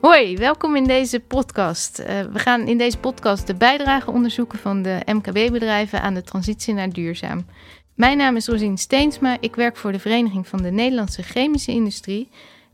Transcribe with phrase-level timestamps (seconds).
[0.00, 2.00] Hoi, welkom in deze podcast.
[2.00, 6.74] Uh, we gaan in deze podcast de bijdrage onderzoeken van de MKB-bedrijven aan de transitie
[6.74, 7.46] naar duurzaam.
[7.94, 12.28] Mijn naam is Rosine Steensma, ik werk voor de Vereniging van de Nederlandse Chemische Industrie.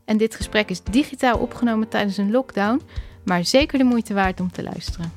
[0.05, 2.81] En dit gesprek is digitaal opgenomen tijdens een lockdown,
[3.25, 5.11] maar zeker de moeite waard om te luisteren.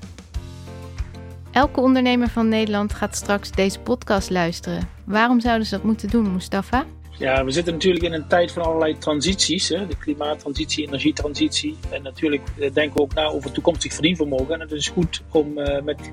[1.51, 4.89] Elke ondernemer van Nederland gaat straks deze podcast luisteren.
[5.05, 6.85] Waarom zouden ze dat moeten doen, Mustafa?
[7.21, 9.69] Ja, we zitten natuurlijk in een tijd van allerlei transities.
[9.69, 9.87] Hè?
[9.87, 11.77] De klimaattransitie, energietransitie.
[11.91, 14.55] En natuurlijk eh, denken we ook na over toekomstig verdienvermogen.
[14.55, 16.11] En het is goed om uh, met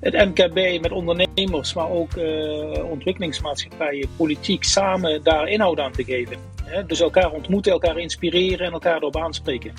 [0.00, 6.36] het MKB, met ondernemers, maar ook uh, ontwikkelingsmaatschappijen, politiek samen daar inhoud aan te geven.
[6.64, 6.86] Hè?
[6.86, 9.72] Dus elkaar ontmoeten, elkaar inspireren en elkaar erop aanspreken.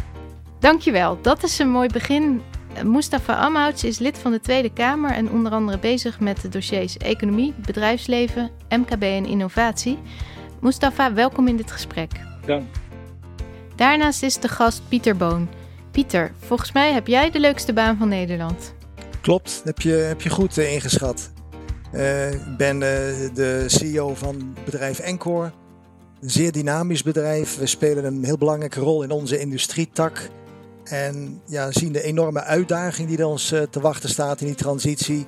[0.59, 2.41] Dankjewel, dat is een mooi begin.
[2.83, 6.97] Mustafa Amhouts is lid van de Tweede Kamer en onder andere bezig met de dossiers
[6.97, 9.97] economie, bedrijfsleven, MKB en innovatie.
[10.61, 12.11] Mustafa, welkom in dit gesprek.
[12.45, 12.65] Dank.
[13.75, 15.49] Daarnaast is de gast Pieter Boon.
[15.91, 18.73] Pieter, volgens mij heb jij de leukste baan van Nederland.
[19.21, 21.31] Klopt, heb je, heb je goed uh, ingeschat.
[21.93, 22.81] Uh, ik ben uh,
[23.33, 25.51] de CEO van het bedrijf Encore.
[26.21, 27.57] Een zeer dynamisch bedrijf.
[27.57, 30.29] We spelen een heel belangrijke rol in onze industrietak.
[30.83, 35.25] En ja, zien de enorme uitdaging die er ons te wachten staat in die transitie.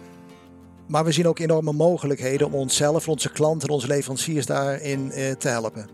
[0.89, 5.31] Maar we zien ook enorme mogelijkheden om onszelf, onze klanten en onze leveranciers daarin eh,
[5.31, 5.89] te helpen.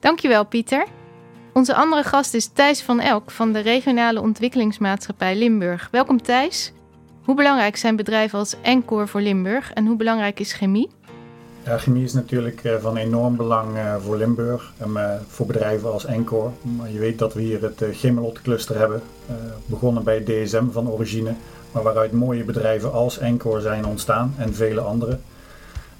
[0.00, 0.86] Dankjewel Pieter.
[1.52, 5.88] Onze andere gast is Thijs van Elk van de regionale ontwikkelingsmaatschappij Limburg.
[5.90, 6.72] Welkom Thijs.
[7.24, 10.90] Hoe belangrijk zijn bedrijven als Encore voor Limburg en hoe belangrijk is chemie?
[11.64, 16.04] Ja, chemie is natuurlijk eh, van enorm belang eh, voor Limburg en voor bedrijven als
[16.04, 16.50] Encore.
[16.76, 19.02] Maar je weet dat we hier het Gemelot cluster hebben,
[19.66, 21.34] begonnen bij DSM van origine
[21.72, 25.18] maar waaruit mooie bedrijven als Encore zijn ontstaan en vele andere.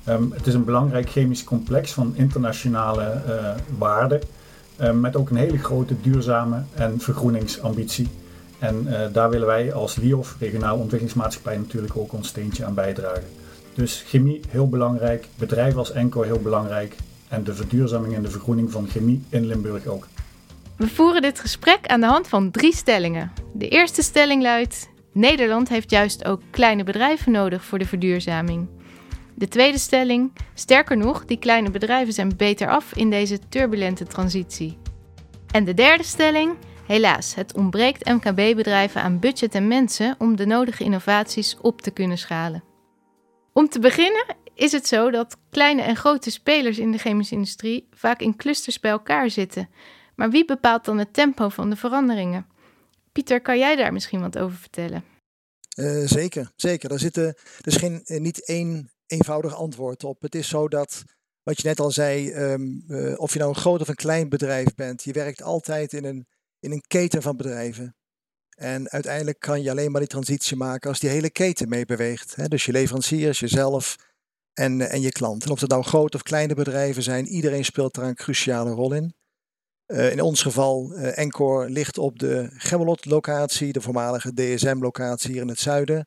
[0.04, 4.20] Ehm, het is een belangrijk chemisch complex van internationale uh, waarde,
[4.76, 8.08] ehm, met ook een hele grote duurzame en vergroeningsambitie.
[8.58, 13.24] En uh, daar willen wij als LIOF, regionaal ontwikkelingsmaatschappij, natuurlijk ook ons steentje aan bijdragen.
[13.74, 16.96] Dus chemie heel belangrijk, bedrijven als Encore heel belangrijk
[17.28, 20.06] en de verduurzaming en de vergroening van chemie in Limburg ook.
[20.76, 23.32] We voeren dit gesprek aan de hand van drie stellingen.
[23.52, 28.68] De eerste stelling luidt: Nederland heeft juist ook kleine bedrijven nodig voor de verduurzaming.
[29.34, 34.78] De tweede stelling, sterker nog, die kleine bedrijven zijn beter af in deze turbulente transitie.
[35.50, 36.56] En de derde stelling,
[36.86, 42.18] helaas, het ontbreekt MKB-bedrijven aan budget en mensen om de nodige innovaties op te kunnen
[42.18, 42.64] schalen.
[43.52, 47.88] Om te beginnen is het zo dat kleine en grote spelers in de chemische industrie
[47.90, 49.68] vaak in clusters bij elkaar zitten.
[50.14, 52.46] Maar wie bepaalt dan het tempo van de veranderingen?
[53.18, 55.04] Pieter, kan jij daar misschien wat over vertellen?
[55.78, 56.92] Uh, zeker, zeker.
[56.92, 60.22] Er, zitten, er is geen, eh, niet één eenvoudig antwoord op.
[60.22, 61.04] Het is zo dat,
[61.42, 64.28] wat je net al zei, um, uh, of je nou een groot of een klein
[64.28, 66.26] bedrijf bent, je werkt altijd in een,
[66.60, 67.96] in een keten van bedrijven.
[68.56, 72.50] En uiteindelijk kan je alleen maar die transitie maken als die hele keten meebeweegt.
[72.50, 73.96] Dus je leveranciers, jezelf
[74.52, 75.44] en, en je klant.
[75.44, 78.92] En of het nou grote of kleine bedrijven zijn, iedereen speelt daar een cruciale rol
[78.92, 79.14] in.
[79.92, 85.48] Uh, in ons geval, uh, Encore ligt op de Gemmelot-locatie, de voormalige DSM-locatie hier in
[85.48, 86.06] het zuiden.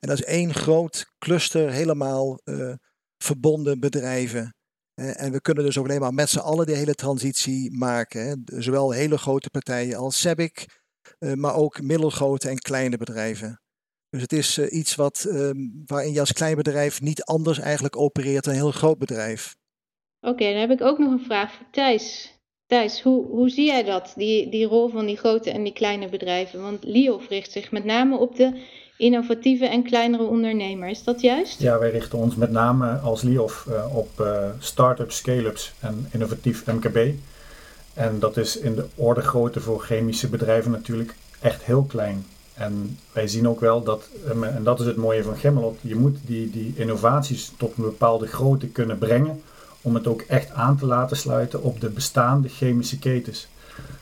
[0.00, 2.72] En dat is één groot cluster, helemaal uh,
[3.18, 4.54] verbonden bedrijven.
[4.94, 8.26] en we kunnen dus ook alleen maar met z'n allen die hele transitie maken.
[8.26, 8.60] Hè.
[8.60, 10.80] Zowel hele grote partijen als SEBIC,
[11.34, 13.60] maar ook middelgrote en kleine bedrijven.
[14.08, 15.56] Dus het is iets wat, ehm,
[15.86, 19.54] waarin je als klein bedrijf niet anders eigenlijk opereert dan een heel groot bedrijf.
[20.20, 22.40] Oké, dan heb ik ook nog een vraag voor Thijs.
[22.72, 26.08] Thijs, hoe, hoe zie jij dat, die, die rol van die grote en die kleine
[26.08, 26.62] bedrijven?
[26.62, 28.60] Want LIOF richt zich met name op de
[28.96, 30.88] innovatieve en kleinere ondernemer.
[30.88, 31.60] Is dat juist?
[31.60, 36.98] Ja, wij richten ons met name als LIOF op uh, start-ups, scale-ups en innovatief MKB.
[37.94, 42.26] En dat is in de orde grootte voor chemische bedrijven natuurlijk echt heel klein.
[42.54, 44.08] En wij zien ook wel dat,
[44.54, 48.26] en dat is het mooie van Gemmelot, je moet die, die innovaties tot een bepaalde
[48.26, 49.42] grootte kunnen brengen
[49.82, 53.46] om het ook echt aan te laten sluiten op de bestaande chemische ketens.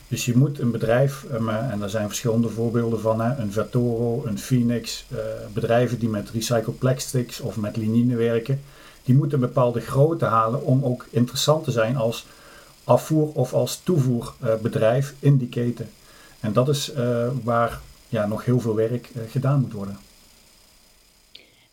[0.09, 4.39] Dus je moet een bedrijf, eh, en daar zijn verschillende voorbeelden van, een Vertoro, een
[4.39, 5.19] Phoenix, eh,
[5.53, 8.61] bedrijven die met recycled plastics of met linine werken,
[9.05, 12.27] die moeten een bepaalde grootte halen om ook interessant te zijn als
[12.85, 15.89] afvoer- of als toevoerbedrijf in die keten.
[16.41, 19.99] En dat is eh, waar ja, nog heel veel werk gedaan moet worden.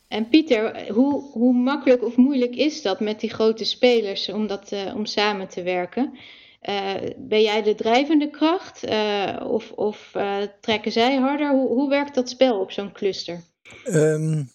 [0.08, 4.72] En Pieter, hoe, hoe makkelijk of moeilijk is dat met die grote spelers om, dat,
[4.72, 6.18] uh, om samen te werken?
[6.70, 10.12] Uh, ben jij de drijvende kracht uh, of, of
[10.62, 11.52] trekken zij harder?
[11.52, 13.42] Hoe, hoe werkt dat spel op zo'n cluster?
[13.86, 14.50] Um,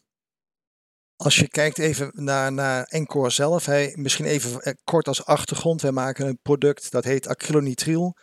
[1.17, 5.83] als je kijkt even naar, naar Encore zelf, hij, misschien even kort als achtergrond.
[5.83, 8.17] Wij maken een product dat heet acrylonitriel.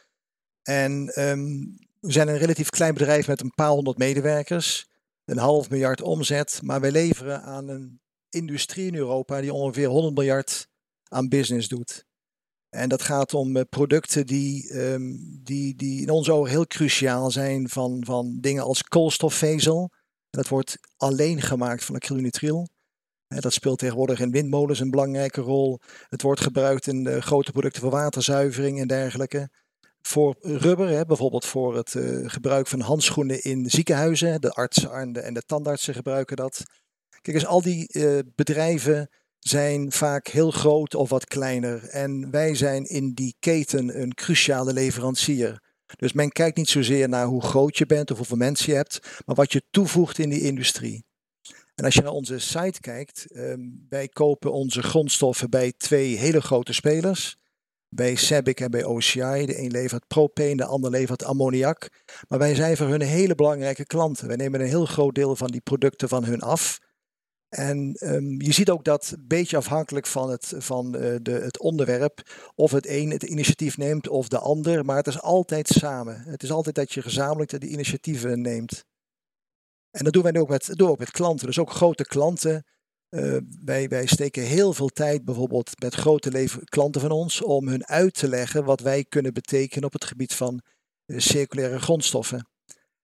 [0.64, 4.88] En um, we zijn een relatief klein bedrijf met een paar honderd medewerkers,
[5.30, 10.16] een half miljard omzet, maar wij leveren aan een industrie in Europa die ongeveer 100
[10.16, 10.68] miljard
[11.04, 12.06] aan business doet.
[12.70, 17.32] En dat gaat om eh, producten die, um, die, die in onze ogen heel cruciaal
[17.32, 19.92] zijn, van, van dingen als koolstofvezel.
[20.30, 22.68] Dat wordt alleen gemaakt van acrylonitrile.
[23.28, 25.80] Dat speelt tegenwoordig in windmolens een belangrijke rol.
[26.08, 29.50] Het wordt gebruikt in de grote producten voor waterzuivering en dergelijke.
[30.02, 34.42] Voor rubber, hè, bijvoorbeeld voor het uh, gebruik van handschoenen in ziekenhuizen.
[34.42, 36.64] De artsen en de, en de tandartsen gebruiken dat.
[37.22, 39.10] Kijk eens, al die uh, bedrijven
[39.40, 41.88] zijn vaak heel groot of wat kleiner.
[41.90, 45.62] En wij zijn in die keten een cruciale leverancier.
[45.96, 49.22] Dus men kijkt niet zozeer naar hoe groot je bent of hoeveel mensen je hebt,
[49.26, 51.06] maar wat je toevoegt in die industrie.
[51.76, 56.42] En als je naar onze site kijkt, um, wij kopen onze grondstoffen bij twee hele
[56.42, 57.38] grote spelers.
[57.90, 59.46] Bij Sabic en bij OCI.
[59.46, 61.90] De een levert propane, de ander levert ammoniak.
[62.28, 64.28] Maar wij zijn voor hun hele belangrijke klanten.
[64.28, 66.80] Wij nemen een heel groot deel van die producten van hun af.
[67.50, 71.60] En um, je ziet ook dat een beetje afhankelijk van, het, van uh, de, het
[71.60, 72.22] onderwerp,
[72.56, 76.22] of het een het initiatief neemt of de ander, maar het is altijd samen.
[76.22, 78.86] Het is altijd dat je gezamenlijk de initiatieven neemt.
[79.92, 82.66] En dat doen wij ook met, doen ook met klanten, dus ook grote klanten.
[83.10, 87.86] Uh, wij, wij steken heel veel tijd bijvoorbeeld met grote klanten van ons om hun
[87.86, 90.62] uit te leggen wat wij kunnen betekenen op het gebied van
[91.06, 92.48] uh, circulaire grondstoffen.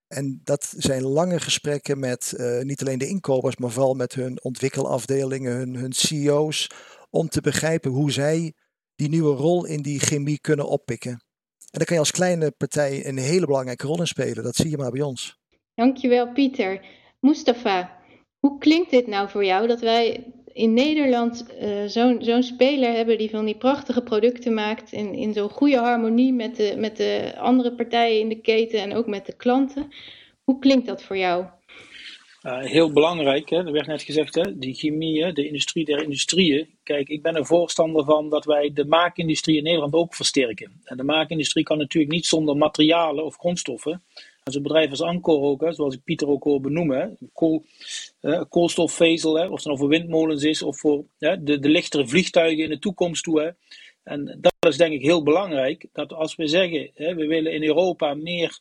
[0.06, 4.42] En dat zijn lange gesprekken met uh, niet alleen de inkopers, maar vooral met hun
[4.42, 6.70] ontwikkelafdelingen, hun, hun CEO's,
[7.10, 8.52] om te begrijpen hoe zij
[8.94, 11.10] die nieuwe rol in die chemie kunnen oppikken.
[11.10, 14.44] En daar kan je als kleine partij een hele belangrijke rol in spelen.
[14.44, 15.38] Dat zie je maar bij ons.
[15.74, 16.84] Dankjewel, Pieter.
[17.20, 17.95] Mustafa,
[18.46, 21.84] hoe klinkt dit nou voor jou dat wij in Nederland uh,
[22.18, 26.56] zo'n speler hebben die van die prachtige producten maakt in, in zo'n goede harmonie met
[26.56, 29.88] de, met de andere partijen in de keten en ook met de klanten.
[30.44, 31.44] Hoe klinkt dat voor jou?
[32.42, 33.56] Uh, heel belangrijk, hè?
[33.56, 34.58] er werd net gezegd, hè?
[34.58, 36.68] die chemie, de industrie der industrieën.
[36.82, 40.80] Kijk, ik ben er voorstander van dat wij de maakindustrie in Nederland ook versterken.
[40.84, 44.02] En de maakindustrie kan natuurlijk niet zonder materialen of grondstoffen.
[44.54, 47.64] Een bedrijf als Ancor ook, hè, zoals ik Pieter ook hoor benoemen, kool,
[48.22, 52.08] uh, koolstofvezel, hè, of het nou voor windmolens is of voor hè, de, de lichtere
[52.08, 53.40] vliegtuigen in de toekomst toe.
[53.40, 53.50] Hè.
[54.02, 57.64] En dat is denk ik heel belangrijk, dat als we zeggen, hè, we willen in
[57.64, 58.58] Europa meer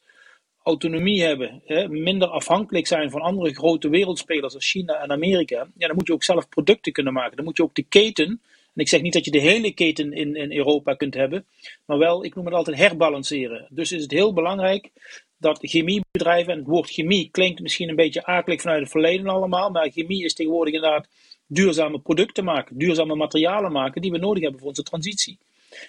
[0.63, 5.87] autonomie hebben, hè, minder afhankelijk zijn van andere grote wereldspelers als China en Amerika, ja,
[5.87, 7.35] dan moet je ook zelf producten kunnen maken.
[7.35, 8.41] Dan moet je ook de keten,
[8.73, 11.45] en ik zeg niet dat je de hele keten in, in Europa kunt hebben,
[11.85, 13.67] maar wel, ik noem het altijd herbalanceren.
[13.69, 14.91] Dus is het heel belangrijk
[15.37, 19.69] dat chemiebedrijven, en het woord chemie klinkt misschien een beetje akelig vanuit het verleden allemaal,
[19.69, 21.07] maar chemie is tegenwoordig inderdaad
[21.47, 25.37] duurzame producten maken, duurzame materialen maken die we nodig hebben voor onze transitie.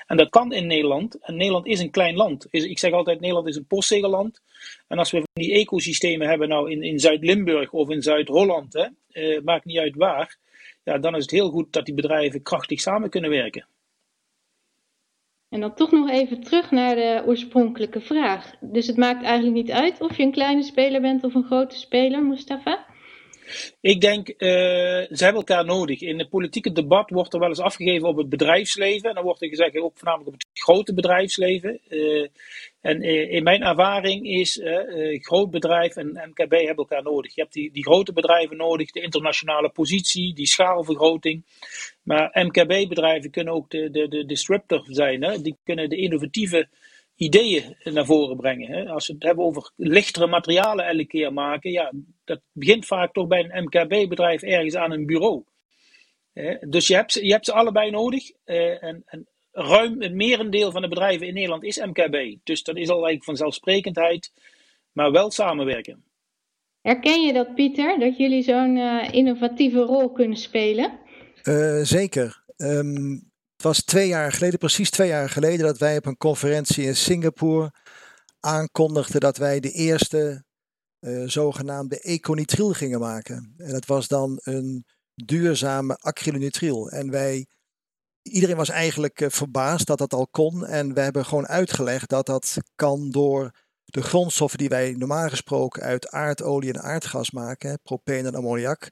[0.06, 1.18] En dat kan in Nederland.
[1.20, 2.46] En Nederland is een klein land.
[2.50, 4.40] Ik zeg altijd, Nederland is een postzegelland.
[4.88, 8.74] En als we die ecosystemen hebben nou in, in Zuid-Limburg of in Zuid-Holland,
[9.10, 10.36] eh, maakt niet uit waar,
[10.84, 13.66] ja, dan is het heel goed dat die bedrijven krachtig samen kunnen werken.
[15.56, 18.54] En dan toch nog even terug naar de oorspronkelijke vraag.
[18.60, 21.76] Dus het maakt eigenlijk niet uit of je een kleine speler bent of een grote
[21.76, 22.86] speler, Mustafa?
[23.80, 26.00] Ik denk, uh, ze hebben elkaar nodig.
[26.00, 29.08] In het politieke debat wordt er wel eens afgegeven op het bedrijfsleven.
[29.08, 31.80] En dan wordt er gezegd ook voornamelijk op het grote bedrijfsleven.
[31.88, 32.28] Uh,
[32.86, 34.60] en uh, in mijn ervaring is
[35.12, 37.34] groot bedrijf en MKB hebben elkaar nodig.
[37.34, 41.44] Je hebt die, die grote bedrijven nodig, de internationale positie, die schaalvergroting.
[42.02, 45.22] Maar MKB-bedrijven kunnen ook de, de, de disruptor zijn.
[45.22, 45.40] Hè?
[45.40, 46.68] Die kunnen de innovatieve
[47.16, 48.70] ideeën naar voren brengen.
[48.70, 48.88] Hè?
[48.88, 51.92] Als we het hebben over lichtere materialen elke keer maken, ja,
[52.24, 55.44] dat begint vaak toch bij een MKB-bedrijf ergens aan een bureau.
[56.60, 58.30] Dus je hebt, ze, je hebt ze allebei nodig.
[58.44, 59.26] Eh, en, en
[59.56, 62.36] ruim het merendeel van de bedrijven in Nederland is MKB.
[62.44, 64.32] Dus dat is al eigenlijk vanzelfsprekendheid,
[64.92, 66.04] maar wel samenwerken.
[66.80, 70.98] Herken je dat, Pieter, dat jullie zo'n uh, innovatieve rol kunnen spelen?
[71.42, 72.44] Uh, zeker.
[72.56, 73.12] Um,
[73.56, 76.96] het was twee jaar geleden, precies twee jaar geleden, dat wij op een conferentie in
[76.96, 77.72] Singapore
[78.40, 80.44] aankondigden dat wij de eerste
[81.00, 83.54] uh, zogenaamde econitriel gingen maken.
[83.56, 84.84] En dat was dan een
[85.14, 86.90] duurzame acrylonitriel.
[86.90, 87.46] En wij,
[88.32, 90.66] iedereen was eigenlijk uh, verbaasd dat dat al kon.
[90.66, 93.50] En we hebben gewoon uitgelegd dat dat kan door
[93.84, 98.88] de grondstoffen die wij normaal gesproken uit aardolie en aardgas maken, propane en ammoniak,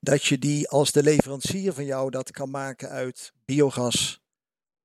[0.00, 4.20] dat je die als de leverancier van jou dat kan maken uit biogas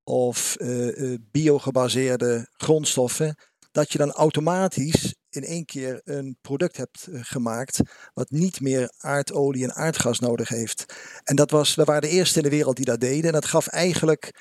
[0.04, 3.36] of uh, biogebaseerde grondstoffen,
[3.72, 7.80] dat je dan automatisch in één keer een product hebt uh, gemaakt
[8.14, 10.86] wat niet meer aardolie en aardgas nodig heeft.
[11.24, 13.26] En dat was, we waren de eerste in de wereld die dat deden.
[13.26, 14.32] En dat gaf eigenlijk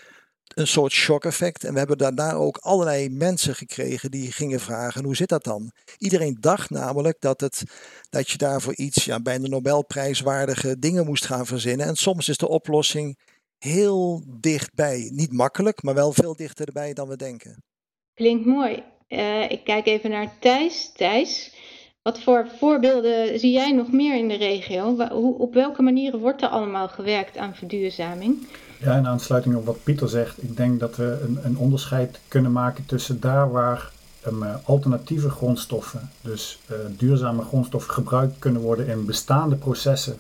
[0.55, 1.65] een soort shock effect.
[1.65, 5.73] En we hebben daarna ook allerlei mensen gekregen die gingen vragen: hoe zit dat dan?
[5.99, 7.63] Iedereen dacht namelijk dat, het,
[8.11, 11.87] dat je daarvoor iets ja, bijna Nobelprijswaardige dingen moest gaan verzinnen.
[11.87, 13.19] En soms is de oplossing
[13.59, 15.11] heel dichtbij.
[15.13, 17.63] Niet makkelijk, maar wel veel dichter erbij dan we denken.
[18.15, 18.94] Klinkt mooi.
[19.15, 20.91] Uh, ik kijk even naar Thijs.
[20.97, 21.53] Thijs,
[22.03, 25.09] wat voor voorbeelden zie jij nog meer in de regio?
[25.11, 28.47] Hoe, op welke manieren wordt er allemaal gewerkt aan verduurzaming?
[28.81, 32.53] Ja, in aansluiting op wat Pieter zegt, ik denk dat we een, een onderscheid kunnen
[32.53, 33.91] maken tussen daar waar
[34.27, 40.17] um, alternatieve grondstoffen, dus uh, duurzame grondstoffen, gebruikt kunnen worden in bestaande processen,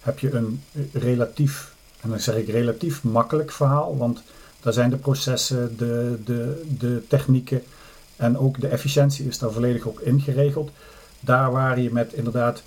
[0.00, 0.62] heb je een
[0.92, 4.22] relatief, en dan zeg ik relatief makkelijk verhaal, want
[4.60, 7.62] daar zijn de processen, de, de, de technieken
[8.16, 10.70] en ook de efficiëntie is daar volledig op ingeregeld.
[11.20, 12.62] Daar waar je met inderdaad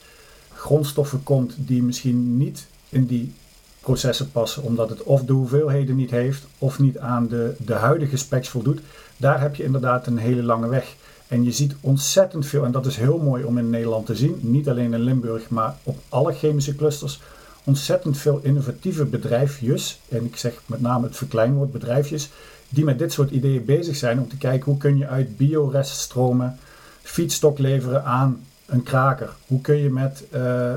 [0.53, 3.33] grondstoffen komt die misschien niet in die
[3.79, 8.17] processen passen, omdat het of de hoeveelheden niet heeft of niet aan de, de huidige
[8.17, 8.79] specs voldoet,
[9.17, 10.95] daar heb je inderdaad een hele lange weg.
[11.27, 14.39] En je ziet ontzettend veel, en dat is heel mooi om in Nederland te zien,
[14.41, 17.21] niet alleen in Limburg, maar op alle chemische clusters,
[17.63, 22.29] ontzettend veel innovatieve bedrijfjes, en ik zeg met name het verkleinwoord bedrijfjes,
[22.69, 26.57] die met dit soort ideeën bezig zijn om te kijken hoe kun je uit bioreststromen
[27.01, 29.29] feedstock leveren aan een kraker.
[29.47, 30.73] Hoe kun je met uh,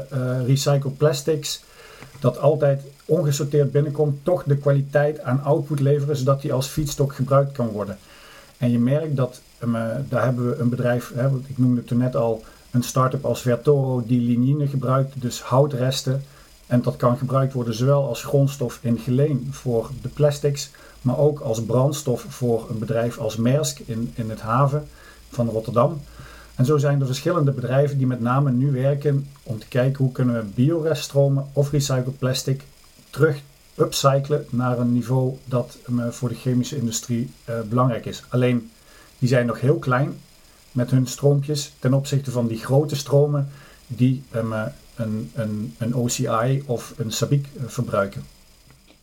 [0.47, 1.63] recycled plastics
[2.21, 7.53] dat altijd ongesorteerd binnenkomt, toch de kwaliteit aan output leveren, zodat die als feedstock gebruikt
[7.53, 7.99] kan worden.
[8.59, 9.73] En je merkt dat, um,
[10.09, 14.03] daar hebben we een bedrijf, hè, ik noemde toen net al, een start-up als Vertoro
[14.07, 16.25] die lignine gebruikt, dus houtresten.
[16.67, 20.71] En dat kan gebruikt worden zowel als grondstof in geleen voor de plastics,
[21.03, 24.89] maar ook als brandstof voor een bedrijf als Maersk in, in het haven
[25.31, 26.01] van Rotterdam.
[26.55, 30.13] En zo zijn er verschillende bedrijven die met name nu werken om te kijken hoe
[30.13, 32.63] kunnen we biorесtstromen of recycled plastic
[33.11, 33.41] terug
[33.75, 38.23] upcyclen naar een niveau dat eh, voor de chemische industrie uh, belangrijk is.
[38.29, 38.71] Alleen
[39.19, 40.15] die zijn nog heel klein
[40.73, 43.49] met hun stroompjes ten opzichte van die grote stromen
[43.87, 44.53] die um,
[44.95, 48.25] een, een, een OCI of een SABIC verbruiken.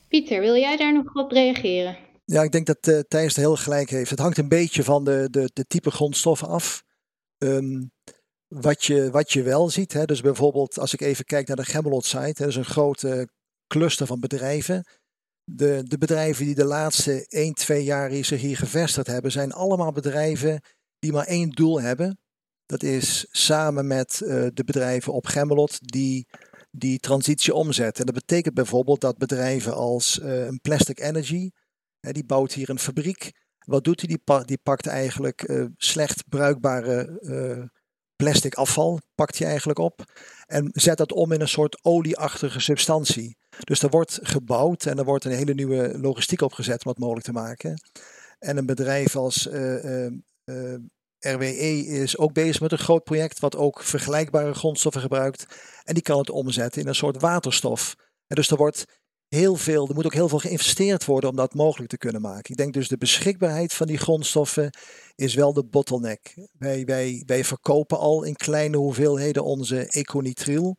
[0.09, 1.97] Pieter, wil jij daar nog op reageren?
[2.25, 4.09] Ja, ik denk dat uh, Thijs er heel gelijk heeft.
[4.09, 6.83] Het hangt een beetje van de, de, de type grondstoffen af.
[7.37, 7.81] Ehm,
[8.47, 11.65] wat, je, wat je wel ziet, hè, dus bijvoorbeeld als ik even kijk naar de
[11.65, 13.29] Gemmelot site, dat is een grote
[13.67, 14.85] cluster van bedrijven.
[15.43, 19.91] De, de bedrijven die de laatste 1, 2 jaar zich hier gevestigd hebben, zijn allemaal
[19.91, 20.61] bedrijven
[20.99, 22.19] die maar één doel hebben.
[22.65, 26.27] Dat is samen met uh, de bedrijven op Gemmelot die
[26.71, 28.05] die transitie omzetten.
[28.05, 31.49] En dat betekent bijvoorbeeld dat bedrijven als uh, een Plastic Energy,
[31.99, 33.31] die bouwt hier een fabriek
[33.69, 34.07] wat doet hij?
[34.07, 37.65] Die, die pakt eigenlijk uh, slecht bruikbare uh,
[38.15, 40.03] plastic afval, pakt hij eigenlijk op.
[40.45, 43.37] En zet dat om in een soort olieachtige substantie.
[43.59, 47.25] Dus er wordt gebouwd en er wordt een hele nieuwe logistiek opgezet om het mogelijk
[47.25, 47.81] te maken.
[48.39, 49.49] En een bedrijf als
[51.19, 55.45] RWE is ook bezig met een groot project wat ook vergelijkbare grondstoffen gebruikt.
[55.83, 57.95] En die kan het omzetten in een soort waterstof.
[58.27, 58.85] En dus er wordt
[59.27, 62.51] heel veel, er moet ook heel veel geïnvesteerd worden om dat mogelijk te kunnen maken.
[62.51, 64.69] Ik denk dus de beschikbaarheid van die grondstoffen
[65.15, 66.47] is wel de bottleneck.
[66.57, 70.77] Wij, wij, wij verkopen al in kleine hoeveelheden onze econitril.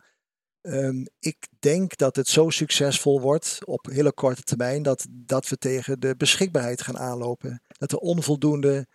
[0.63, 5.57] Um, ik denk dat het zo succesvol wordt op hele korte termijn dat, dat we
[5.57, 7.63] tegen de beschikbaarheid gaan aanlopen.
[7.69, 8.87] Dat er onvoldoende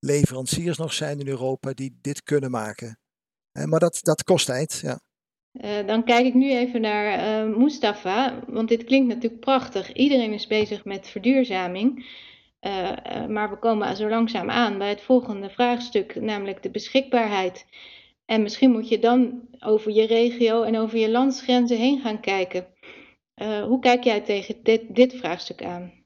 [0.00, 2.98] leveranciers nog zijn in Europa die dit kunnen maken.
[3.64, 5.00] Maar dat, dat kost tijd, ja.
[5.52, 9.92] Uh, dan kijk ik nu even naar uh, Mustafa, want dit klinkt natuurlijk prachtig.
[9.92, 12.18] Iedereen is bezig met verduurzaming.
[12.60, 17.66] Uh, maar we komen zo langzaam aan bij het volgende vraagstuk, namelijk de beschikbaarheid.
[18.24, 22.66] En misschien moet je dan over je regio en over je landsgrenzen heen gaan kijken.
[23.66, 25.99] hoe kijk jij tegen dit, dit vraagstuk aan?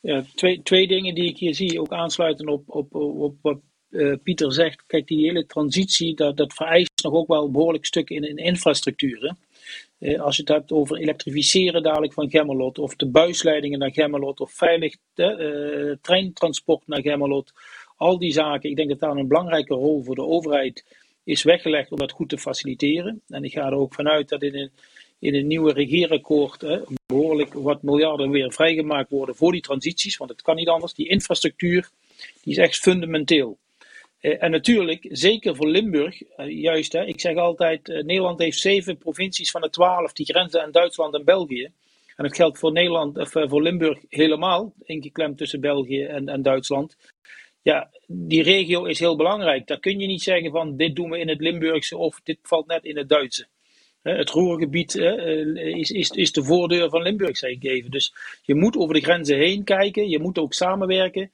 [0.00, 4.14] Ja, twee, twee dingen die ik hier zie, ook aansluiten op, op, op wat uh,
[4.22, 8.10] Pieter zegt, kijk, die hele transitie, dat, dat vereist nog ook wel een behoorlijk stuk
[8.10, 9.34] in, in infrastructuur.
[9.98, 14.40] Uh, als je het hebt over elektrificeren dadelijk van Gemmelot, of de buisleidingen naar Gemmelot,
[14.40, 17.52] of veilig uh, treintransport naar Gemmelot,
[17.96, 20.84] al die zaken, ik denk dat daar een belangrijke rol voor de overheid
[21.24, 23.22] is weggelegd om dat goed te faciliteren.
[23.28, 24.70] En ik ga er ook vanuit dat in een,
[25.20, 30.30] in een nieuwe regeerakkoord hè, behoorlijk wat miljarden weer vrijgemaakt worden voor die transities, want
[30.30, 30.94] het kan niet anders.
[30.94, 31.90] Die infrastructuur
[32.42, 33.58] die is echt fundamenteel.
[34.20, 38.58] Eh, en natuurlijk, zeker voor Limburg, eh, juist, hè, ik zeg altijd, uh, Nederland heeft
[38.58, 41.64] zeven provincies van de twaalf die grenzen aan Duitsland en België.
[42.16, 46.96] En dat geldt voor Nederland, of voor Limburg helemaal, ingeklemd tussen België en, en Duitsland.
[47.62, 49.66] Ja, die regio is heel belangrijk.
[49.66, 52.66] Daar kun je niet zeggen van dit doen we in het Limburgse of dit valt
[52.66, 53.46] net in het Duitse.
[54.02, 57.90] Het Roergebied is, is, is de voordeur van Limburg, zeg ik even.
[57.90, 60.08] Dus je moet over de grenzen heen kijken.
[60.08, 61.30] Je moet ook samenwerken.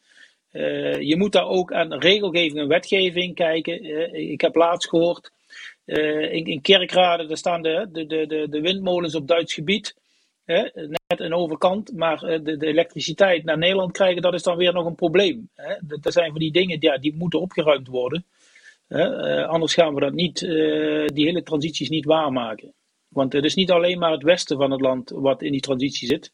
[1.01, 3.85] je moet daar ook aan regelgeving en wetgeving kijken.
[4.31, 5.31] ik heb laatst gehoord,
[5.85, 9.95] in, in Kerkrade staan de, de, de, de windmolens op Duits gebied
[11.07, 14.73] net een overkant, maar eh, de, de, elektriciteit naar Nederland krijgen, dat is dan weer
[14.73, 15.49] nog een probleem.
[15.55, 15.75] Hè?
[16.01, 18.25] Dat zijn van die dingen ja, die moeten opgeruimd worden.
[18.89, 22.75] Uh, anders gaan we dat niet, uh, die hele transities niet waarmaken.
[23.09, 26.09] Want het is niet alleen maar het westen van het land wat in die transitie
[26.09, 26.33] zit.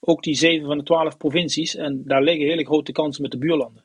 [0.00, 1.76] Ook die zeven van de twaalf provincies.
[1.76, 3.84] En daar liggen hele grote kansen met de buurlanden.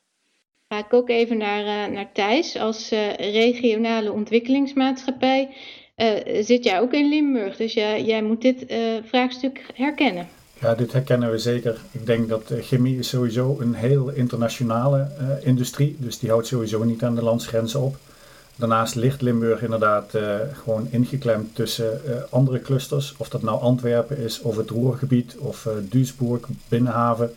[0.67, 5.49] Ga ik ook even naar, naar Thijs als regionale ontwikkelingsmaatschappij.
[5.97, 7.55] Eh, zit jij ook in Limburg.
[7.55, 10.27] Dus jij, jij moet dit uh, vraagstuk herkennen.
[10.61, 11.81] Ja, dit herkennen we zeker.
[11.91, 15.07] Ik denk dat uh, chemie is sowieso een heel internationale
[15.43, 15.95] industrie.
[15.99, 17.95] Dus die houdt sowieso niet aan de landsgrenzen op.
[18.57, 20.13] Daarnaast ligt Limburg inderdaad
[20.53, 23.15] gewoon ingeklemd tussen andere clusters.
[23.17, 27.33] Of dat nou Antwerpen is, of het Roergebied, of Duisburg, Binnenhaven.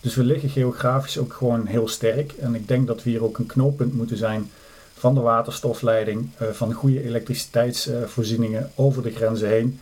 [0.00, 2.32] Dus we liggen geografisch ook gewoon heel sterk.
[2.32, 4.50] En ik denk dat we hier ook een knooppunt moeten zijn
[4.98, 9.80] van de waterstofleiding, uh, van goede elektriciteitsvoorzieningen over de grenzen heen.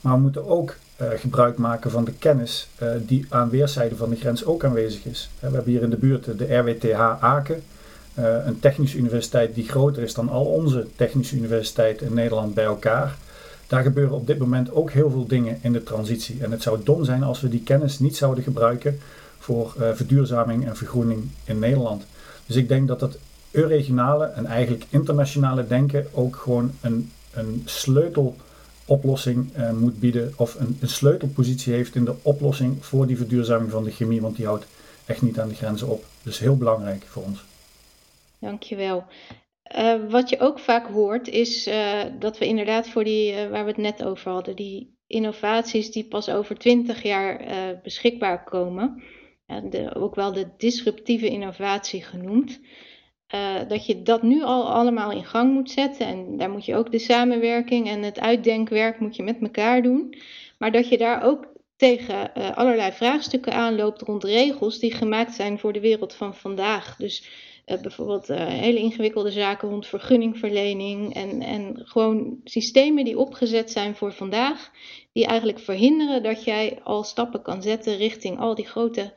[0.00, 4.10] Maar we moeten ook uh, gebruik maken van de kennis uh, die aan weerszijden van
[4.10, 5.30] de grens ook aanwezig is.
[5.40, 7.62] we hebben hier in de buurt de RWTH Aken,
[8.46, 13.16] een technische universiteit die groter is dan al onze technische universiteiten in Nederland bij elkaar.
[13.66, 16.36] Daar gebeuren op dit moment ook heel veel dingen in de transitie.
[16.40, 18.98] En het zou dom zijn als we die kennis niet zouden gebruiken
[19.38, 22.04] voor verduurzaming en vergroening in Nederland.
[22.46, 23.18] Dus ik denk dat dat
[23.50, 30.76] regionale en eigenlijk internationale denken ook gewoon een, een sleuteloplossing uh, moet bieden of een,
[30.80, 34.66] een, sleutelpositie heeft in de oplossing voor die verduurzaming van de chemie, want die houdt
[35.06, 36.04] echt niet aan de grenzen op.
[36.22, 37.44] Dus heel belangrijk voor ons.
[38.40, 39.04] Dankjewel.
[39.76, 43.70] Uh, wat je ook vaak hoort is uh, dat we inderdaad voor die, waar we
[43.70, 47.40] het net over hadden, die innovaties die pas over 20 jaar
[47.82, 49.02] beschikbaar komen,
[49.92, 52.60] ook wel de disruptieve innovatie genoemd,
[53.68, 56.06] dat je dat nu al allemaal in gang moet zetten.
[56.06, 60.14] En daar moet je ook de samenwerking en het uitdenkwerk moet je met elkaar doen.
[60.58, 61.46] Maar dat je daar ook
[61.76, 66.96] tegen allerlei vraagstukken aanloopt rond regels die gemaakt zijn voor de wereld van vandaag.
[66.96, 67.28] Dus
[67.70, 74.12] uh, bijvoorbeeld hele ingewikkelde zaken rond vergunningverlening en, en gewoon systemen die opgezet zijn voor
[74.12, 74.70] vandaag,
[75.12, 79.12] die eigenlijk verhinderen dat jij al stappen kan zetten richting al die grote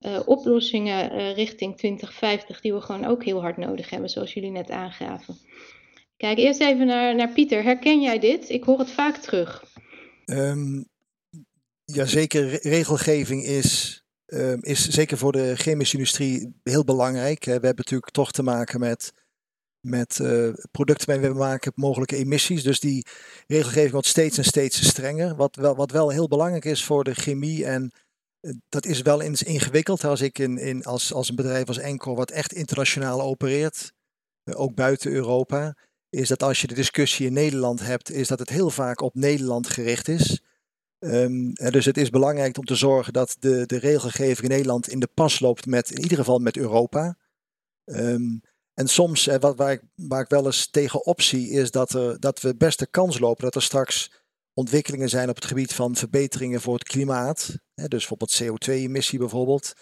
[0.00, 4.70] uh, oplossingen richting 2050 die we gewoon ook heel hard nodig hebben, zoals jullie net
[4.70, 5.36] aangaven.
[6.16, 7.62] Kijk, eerst even naar, naar Pieter.
[7.62, 8.48] Herken jij dit?
[8.48, 9.64] Ik hoor het vaak terug.
[10.24, 10.88] Um,
[11.84, 12.58] ja, zeker.
[12.68, 17.44] Regelgeving is, um, is zeker voor de chemische industrie heel belangrijk.
[17.44, 19.12] We hebben natuurlijk toch te maken met,
[19.80, 22.62] met uh, producten waarmee we maken mogelijke emissies.
[22.62, 23.06] Dus die
[23.46, 25.36] regelgeving wordt steeds en steeds strenger.
[25.36, 27.92] Wat wel, wat wel heel belangrijk is voor de chemie en
[28.68, 30.04] dat is wel eens ingewikkeld.
[30.04, 33.92] Als ik in, in, als, als een bedrijf als Enco wat echt internationaal opereert,
[34.42, 35.76] eh, ook buiten Europa,
[36.10, 39.14] is dat als je de discussie in Nederland hebt, is dat het heel vaak op
[39.14, 40.42] Nederland gericht is.
[41.06, 45.00] Um, dus het is belangrijk om te zorgen dat de, de regelgeving in Nederland in
[45.00, 47.16] de pas loopt met, in ieder geval met Europa.
[47.84, 48.40] Um,
[48.74, 52.56] en soms, wat, waar, ik, waar ik wel eens tegenop zie, is dat, dat we
[52.56, 54.10] best de kans lopen dat er straks
[54.52, 57.58] ontwikkelingen zijn op het gebied van verbeteringen voor het klimaat.
[57.74, 59.72] Hè, dus bijvoorbeeld CO2-emissie bijvoorbeeld.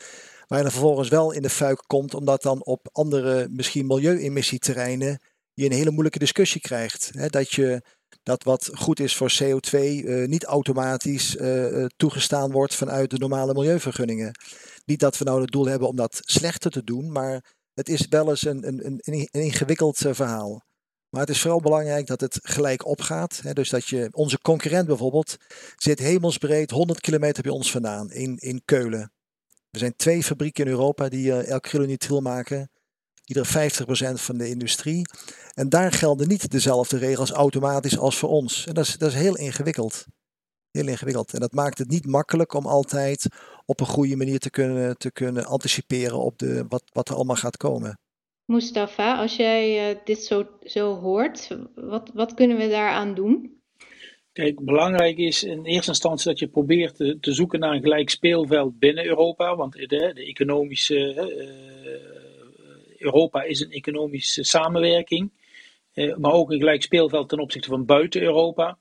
[0.46, 5.20] Waar je dan vervolgens wel in de fuik komt, omdat dan op andere, misschien milieu-emissieterreinen,
[5.52, 7.10] je een hele moeilijke discussie krijgt.
[7.12, 7.82] Hè, dat je
[8.24, 13.18] dat wat goed is voor CO2 uh, eh, niet automatisch uh, toegestaan wordt vanuit de
[13.18, 14.38] normale milieuvergunningen.
[14.84, 18.06] Niet dat we nou het doel hebben om dat slechter te doen, maar het is
[18.08, 20.62] wel eens een, een, een, een ingewikkeld verhaal.
[21.14, 23.40] Maar het is vooral belangrijk dat het gelijk opgaat.
[23.42, 23.52] Hè?
[23.52, 25.36] Dus dat je, onze concurrent bijvoorbeeld
[25.76, 29.12] zit hemelsbreed 100 kilometer bij ons vandaan in, in Keulen.
[29.70, 32.70] Er zijn twee fabrieken in Europa die uh, acrylonitril maken.
[33.24, 33.50] Ieder 50%
[34.14, 35.02] van de industrie.
[35.54, 38.66] En daar gelden niet dezelfde regels automatisch als voor ons.
[38.66, 40.06] En dat is, dat is heel ingewikkeld.
[40.70, 41.34] Heel ingewikkeld.
[41.34, 43.26] En dat maakt het niet makkelijk om altijd
[43.66, 47.36] op een goede manier te kunnen, te kunnen anticiperen op de, wat, wat er allemaal
[47.36, 47.98] gaat komen.
[48.44, 53.62] Mustafa, als jij uh, dit zo, zo hoort, wat, wat kunnen we daaraan doen?
[54.32, 58.10] Kijk, belangrijk is in eerste instantie dat je probeert te, te zoeken naar een gelijk
[58.10, 59.56] speelveld binnen Europa.
[59.56, 61.14] Want de, de economische.
[61.14, 62.23] Uh,
[63.04, 65.30] Europa is een economische samenwerking.
[65.94, 68.78] Uh, maar ook een gelijk speelveld ten opzichte van buiten Europa.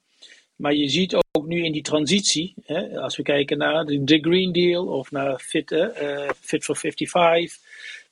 [0.56, 4.52] Maar je ziet ook nu in die transitie, hè, als we kijken naar de, Green
[4.52, 5.92] Deal of naar Fit,
[6.40, 7.62] Fit for 55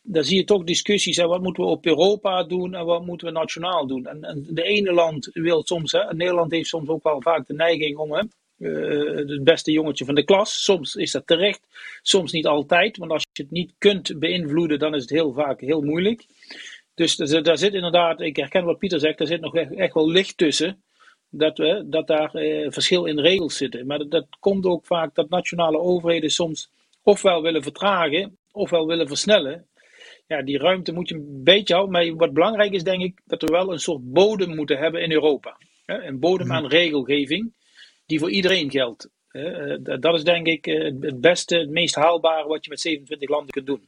[0.04, 1.18] daar zie je toch discussies.
[1.18, 4.06] Hè, wat moeten we op Europa doen en wat moeten we nationaal doen?
[4.06, 7.54] En, en de ene land wil soms, hè, Nederland heeft soms ook wel vaak de
[7.54, 8.14] neiging om
[8.62, 10.64] uh, het beste jongetje van de klas.
[10.64, 11.68] Soms is dat terecht,
[12.02, 12.98] soms niet altijd.
[12.98, 16.26] Want als je het niet kunt beïnvloeden, dan is het heel vaak heel moeilijk.
[16.94, 20.10] Dus daar zit inderdaad, ik herken wat Pieter zegt, er zit nog echt, echt wel
[20.10, 20.82] licht tussen.
[21.30, 23.86] Dat, we, dat daar eh, verschil in regels zitten.
[23.86, 26.70] Maar dat, dat, komt ook vaak dat nationale overheden soms
[27.04, 29.66] ofwel willen vertragen, ofwel willen versnellen.
[30.28, 31.94] Ja, die ruimte moet je een beetje houden.
[31.94, 35.12] Maar wat belangrijk is, denk ik, dat we wel een soort bodem moeten hebben in
[35.12, 35.58] Europa.
[35.86, 36.56] Een bodem mhm.
[36.56, 37.54] aan regelgeving
[38.12, 39.10] die voor iedereen geldt.
[39.28, 43.30] Eh, dat is denk ik eh, het beste, het meest haalbare wat je met 27
[43.30, 43.82] landen kunt doen.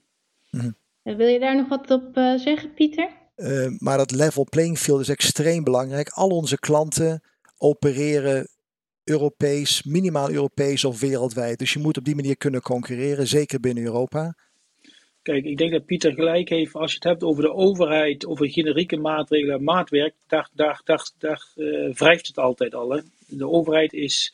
[0.50, 0.72] Mhm.
[1.02, 3.22] Wil je daar nog wat op eh, zeggen, Pieter?
[3.78, 6.10] maar dat level playing field is extreem belangrijk.
[6.10, 7.22] Al onze klanten
[7.58, 8.48] opereren
[9.04, 11.60] Europees, minimaal Europees of wereldwijd.
[11.60, 14.36] Dus je moet op die manier kunnen concurreren, zeker binnen Europa.
[15.22, 18.50] Kijk, ik denk dat Pieter gelijk heeft als je het hebt over de overheid, over
[18.50, 22.90] generieke maatregelen, maatwerk, daar, daar, daar, daar uh, wrijft het altijd al.
[22.90, 23.02] Hè.
[23.38, 24.34] De overheid is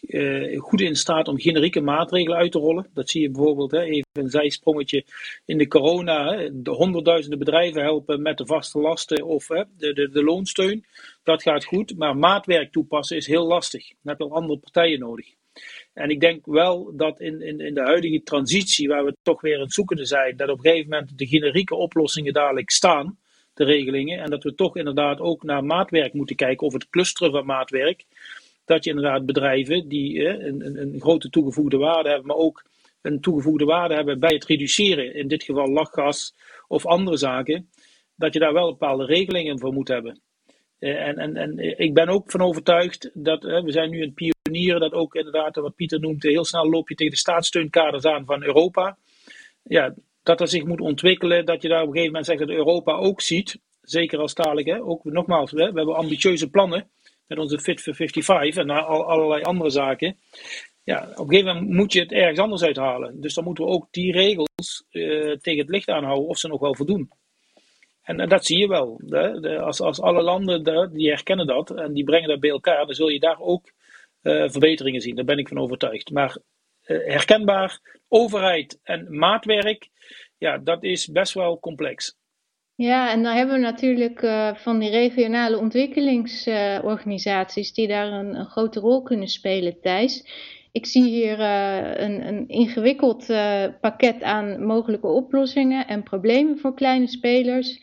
[0.00, 2.86] uh, goed in staat om generieke maatregelen uit te rollen.
[2.94, 5.04] Dat zie je bijvoorbeeld, hè, even een zijsprongetje
[5.44, 6.36] in de corona.
[6.36, 10.84] Hè, de honderdduizenden bedrijven helpen met de vaste lasten of hè, de, de, de loonsteun.
[11.22, 13.88] Dat gaat goed, maar maatwerk toepassen is heel lastig.
[13.88, 15.26] Dan heb je al andere partijen nodig.
[15.92, 19.54] En ik denk wel dat in, in, in de huidige transitie, waar we toch weer
[19.54, 23.18] aan het zoeken zijn, dat op een gegeven moment de generieke oplossingen dadelijk staan,
[23.56, 24.18] de regelingen.
[24.18, 28.04] En dat we toch inderdaad ook naar maatwerk moeten kijken, of het clusteren van maatwerk.
[28.64, 32.64] Dat je inderdaad bedrijven die eh, een, een, grote toegevoegde waarde hebben, maar ook
[33.02, 36.34] een toegevoegde waarde hebben bij het reduceren, in dit geval lachgas
[36.68, 37.70] of andere zaken,
[38.16, 40.20] dat je daar wel bepaalde regelingen voor moet hebben.
[40.78, 44.14] Eh, en, en, en ik ben ook van overtuigd dat eh, we zijn nu een
[44.14, 48.24] pionieren, dat ook inderdaad, wat Pieter noemt, heel snel loop je tegen de staatssteunkaders aan
[48.24, 48.98] van Europa.
[49.62, 49.94] Ja,
[50.26, 52.92] dat er zich moet ontwikkelen, dat je daar op een gegeven moment zegt dat Europa
[52.92, 56.90] ook ziet, zeker als talig, hè, ook nogmaals, we, hebben ambitieuze plannen
[57.26, 60.16] met onze Fit for 55 en al, allerlei andere zaken.
[60.82, 63.20] Ja, op een gegeven moment moet je het ergens anders uithalen.
[63.20, 66.60] Dus dan moeten we ook die regels uh, tegen het licht aanhouden of ze nog
[66.60, 67.10] wel voldoen.
[68.02, 69.00] En, dat zie je wel.
[69.04, 72.86] De, als, als alle landen de, die herkennen dat en die brengen dat bij elkaar,
[72.86, 73.72] dan zul je daar ook
[74.22, 75.14] uh, verbeteringen zien.
[75.14, 76.10] Daar ben ik van overtuigd.
[76.10, 76.36] Maar
[76.86, 79.88] herkenbaar, overheid en maatwerk,
[80.38, 82.16] ja, dat is best wel complex.
[82.74, 88.46] Ja, en dan hebben we natuurlijk uh, van die regionale ontwikkelingsorganisaties die daar een, een,
[88.46, 90.24] grote rol kunnen spelen, Thijs.
[90.72, 93.26] Ik zie hier uh, een, een, ingewikkeld
[93.80, 97.78] pakket aan mogelijke oplossingen en problemen voor kleine spelers.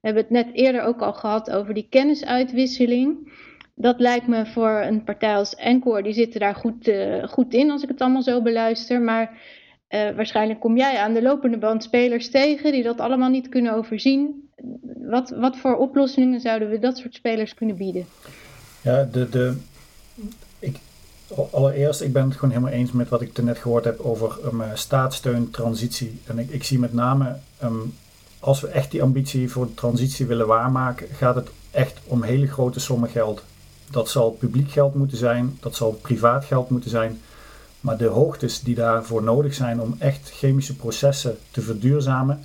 [0.00, 3.32] We hebben het net eerder ook al gehad over die kennisuitwisseling.
[3.80, 7.70] Dat lijkt me voor een partij als Encore, die zitten daar goed, uh, goed in
[7.70, 9.00] als ik het allemaal zo beluister.
[9.00, 9.30] Maar
[9.88, 14.48] waarschijnlijk kom jij aan de lopende band spelers tegen die dat allemaal niet kunnen overzien.
[14.96, 18.06] Wat, wat voor oplossingen zouden we dat soort spelers kunnen bieden?
[18.82, 19.56] Ja, de, de,
[21.50, 24.62] Allereerst, ik ben het gewoon helemaal eens met wat ik net gehoord heb over um,
[24.74, 26.20] staatssteun, transitie.
[26.26, 27.94] En ik, ik zie met name, um,
[28.38, 32.46] als we echt die ambitie voor de transitie willen waarmaken, gaat het echt om hele
[32.46, 33.42] grote sommen geld.
[33.90, 37.20] Dat zal publiek geld moeten zijn, dat zal privaat geld moeten zijn.
[37.80, 42.40] Maar de hoogtes die daarvoor nodig zijn om echt chemische processen te verduurzamen,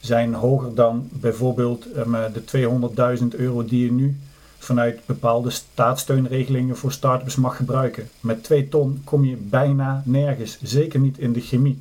[0.00, 4.16] zijn hoger dan bijvoorbeeld um, de 200.000 euro die je nu
[4.58, 8.08] vanuit bepaalde staatssteunregelingen voor start-ups mag gebruiken.
[8.20, 11.78] Met 2 ton kom je bijna nergens, zeker niet in de chemie.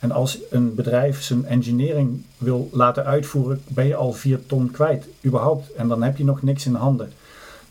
[0.00, 5.06] En als een bedrijf zijn engineering wil laten uitvoeren, ben je al 4 ton kwijt,
[5.24, 5.72] überhaupt.
[5.72, 7.12] En dan heb je nog niks in handen.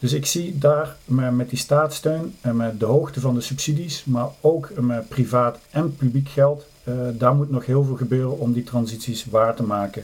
[0.02, 0.96] Dus ik zie daar
[1.32, 5.96] met die staatssteun en met de hoogte van de subsidies, maar ook met privaat en
[5.96, 10.04] publiek geld, eh, daar moet nog heel veel gebeuren om die transities waar te maken.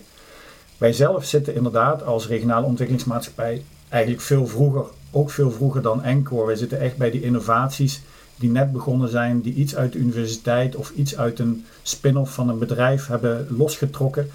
[0.78, 6.46] Wij zelf zitten inderdaad als regionale ontwikkelingsmaatschappij eigenlijk veel vroeger, ook veel vroeger dan Encore.
[6.46, 8.02] Wij zitten echt bij die innovaties
[8.36, 12.50] die net begonnen zijn, die iets uit de universiteit of iets uit een spin-off van
[12.50, 14.30] een bedrijf hebben losgetrokken.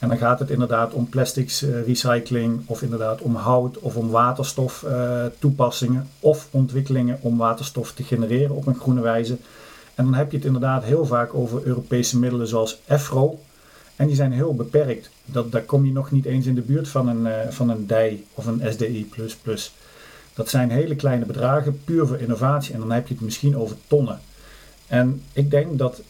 [0.00, 4.10] En dan gaat het inderdaad om plastics uh, recycling of inderdaad om hout of om
[4.10, 9.36] waterstof uh, toepassingen of ontwikkelingen om waterstof te genereren op een groene wijze.
[9.94, 13.38] En dan heb je het inderdaad heel vaak over Europese middelen zoals EFRO,
[13.96, 15.10] en die zijn heel beperkt.
[15.24, 18.24] Dat, daar kom je nog niet eens in de buurt van een, uh, van een
[18.34, 19.10] of een SDI.
[20.34, 22.74] Dat zijn hele kleine bedragen, puur voor innovatie.
[22.74, 24.20] En dan heb je het misschien over tonnen.
[24.86, 26.02] En ik denk dat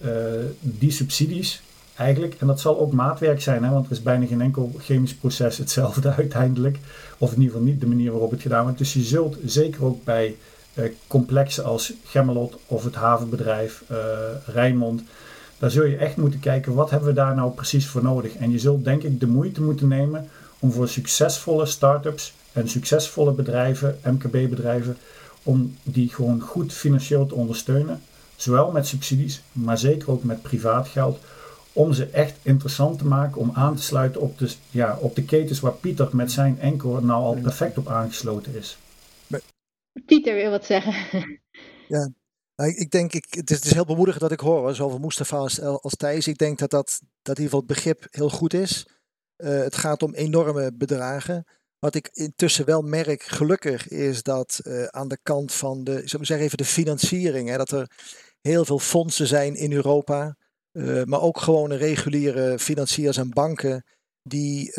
[0.60, 1.62] die subsidies
[2.00, 5.14] eigenlijk, en dat zal ook maatwerk zijn, hè, want er is bijna geen enkel chemisch
[5.14, 6.78] proces hetzelfde uiteindelijk.
[7.18, 8.78] Of in ieder geval niet de manier waarop het gedaan wordt.
[8.78, 10.36] Dus je zult zeker ook bij
[10.74, 13.82] uh, complexen als Gemmelot of het havenbedrijf
[14.46, 15.02] Rijnmond
[15.58, 18.34] Daar zul je echt moeten kijken, wat hebben we daar nou precies voor nodig?
[18.34, 23.32] En je zult denk ik de moeite moeten nemen om voor succesvolle start-ups en succesvolle
[23.32, 24.96] bedrijven, MKB-bedrijven,
[25.42, 28.02] om die gewoon goed financieel te ondersteunen.
[28.36, 31.18] Zowel met subsidies, maar zeker ook met privaat geld.
[31.80, 35.24] Om ze echt interessant te maken om aan te sluiten op de, ja, op de
[35.24, 38.78] ketens waar Pieter met zijn enkel nou al perfect op aangesloten is.
[40.06, 40.94] Pieter wil wat zeggen.
[41.88, 42.10] Ja,
[42.56, 45.00] nou, ik denk, ik, het, is, het is heel bemoedigend dat ik hoor, zowel van
[45.00, 46.26] Mustafa als, als Thijs.
[46.28, 48.88] Ik denk dat, dat, dat in ieder geval het begrip heel goed is.
[49.36, 51.44] Uh, het gaat om enorme bedragen.
[51.78, 56.24] Wat ik intussen wel merk, gelukkig, is dat uh, aan de kant van de, we
[56.24, 57.90] zeggen even de financiering, hè, dat er
[58.40, 60.36] heel veel fondsen zijn in Europa,
[60.72, 63.84] uh, maar ook gewone reguliere financiers en banken
[64.22, 64.72] die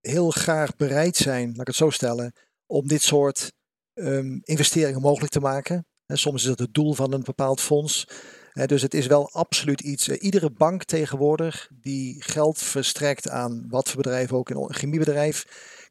[0.00, 2.32] heel graag bereid zijn, laat ik het zo stellen,
[2.66, 3.52] om dit soort
[3.94, 5.86] um, investeringen mogelijk te maken.
[6.06, 8.06] En soms is dat het doel van een bepaald fonds.
[8.66, 10.08] dus het is wel absoluut iets.
[10.08, 15.44] Eh, iedere bank tegenwoordig die geld verstrekt aan wat voor bedrijf ook, een chemiebedrijf,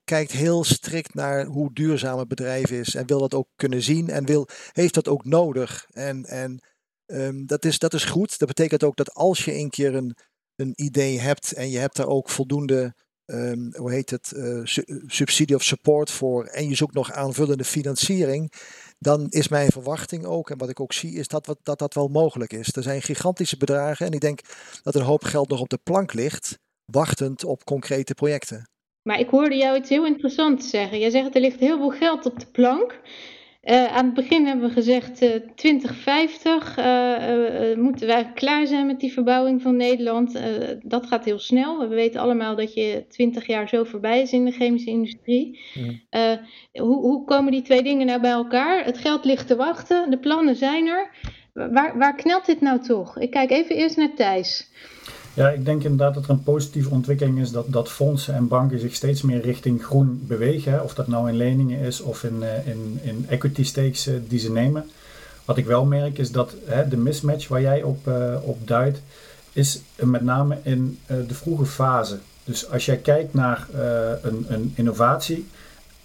[0.04, 4.10] kijkt heel strikt naar hoe duurzaam het bedrijf is en wil dat ook kunnen zien
[4.10, 5.86] en wil, heeft dat ook nodig.
[5.90, 6.64] En, en
[7.12, 8.40] um, dat, is, dat is goed.
[8.40, 10.16] Dat betekent ook dat als je een keer een,
[10.56, 12.94] een idee hebt en je hebt daar ook voldoende
[13.26, 14.62] um, hoe heet het, uh,
[15.08, 18.54] subsidie of support voor en je zoekt nog aanvullende financiering,
[19.00, 22.08] dan is mijn verwachting ook, en wat ik ook zie, is dat, dat dat wel
[22.08, 22.76] mogelijk is.
[22.76, 24.40] Er zijn gigantische bedragen en ik denk
[24.82, 28.70] dat een hoop geld nog op de plank ligt, wachtend op concrete projecten.
[29.02, 31.00] Maar ik hoorde jou iets heel interessants zeggen.
[31.00, 33.00] Jij zegt er ligt heel veel geld op de plank.
[33.64, 39.00] Uh, aan het begin hebben we gezegd uh, 2050 uh, moeten wij klaar zijn met
[39.00, 40.36] die verbouwing van Nederland.
[40.36, 40.44] Eh,
[40.82, 41.80] dat gaat heel snel.
[41.80, 45.60] We weten allemaal dat je 20 jaar zo voorbij is in de chemische industrie.
[46.10, 46.42] Ja.
[46.72, 48.86] Hoe, hoe, komen die twee dingen nou bij elkaar?
[48.86, 51.10] Het geld ligt te wachten, de plannen zijn er.
[51.54, 53.18] Waar, waar knelt dit nou toch?
[53.18, 54.72] Ik kijk even eerst naar Thijs.
[55.40, 58.80] Ja, ik denk inderdaad dat er een positieve ontwikkeling is dat, dat fondsen en banken
[58.80, 60.84] zich steeds meer richting groen bewegen.
[60.84, 64.40] Of dat nou in leningen is of in, uh, in, in equity stakes uh, die
[64.40, 64.86] ze nemen.
[65.46, 69.02] Wat ik wel merk is dat hè, de mismatch waar jij op, uh, op duidt,
[69.54, 72.18] is met name in de vroege fase.
[72.44, 73.68] Dus als jij kijkt naar
[74.22, 75.48] een, een innovatie,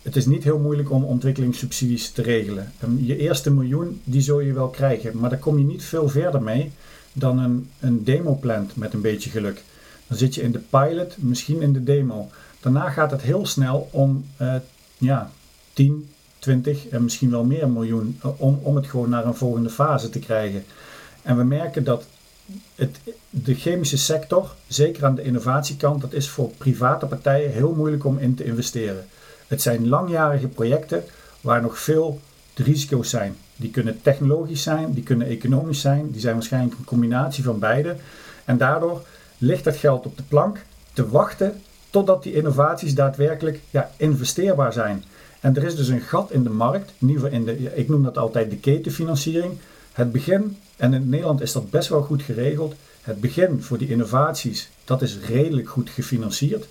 [0.03, 2.73] het is niet heel moeilijk om ontwikkelingssubsidies te regelen.
[2.97, 6.42] Je eerste miljoen, die zul je wel krijgen, maar daar kom je niet veel verder
[6.42, 6.73] mee
[7.16, 9.62] dan een, een demo plant met een beetje geluk.
[10.07, 12.29] Dan zit je in de pilot, misschien in de demo.
[12.61, 14.55] Daarna gaat het heel snel om uh,
[14.98, 15.31] ja,
[15.72, 19.70] 10, 20 en misschien wel meer miljoen uh, om, om het gewoon naar een volgende
[19.70, 20.64] fase te krijgen.
[21.22, 22.05] En we merken dat
[22.74, 22.98] het,
[23.31, 28.18] de chemische sector, zeker aan de innovatiekant, dat is voor private partijen heel moeilijk om
[28.18, 29.07] in te investeren.
[29.46, 31.05] Het zijn langjarige projecten
[31.40, 32.20] waar nog veel
[32.55, 33.37] risico's zijn.
[33.57, 37.97] Die kunnen technologisch zijn, die kunnen economisch zijn, die zijn waarschijnlijk een combinatie van beide.
[38.45, 39.03] En daardoor
[39.38, 40.59] ligt dat geld op de plank
[40.93, 45.05] te wachten totdat die innovaties daadwerkelijk ja, investeerbaar zijn.
[45.40, 47.88] En er is dus een gat in de markt, in ieder geval in de, ik
[47.88, 49.59] noem dat altijd de ketenfinanciering.
[49.93, 53.88] Het begin, en in Nederland is dat best wel goed geregeld, het begin voor die
[53.88, 56.67] innovaties, dat is redelijk goed gefinancierd.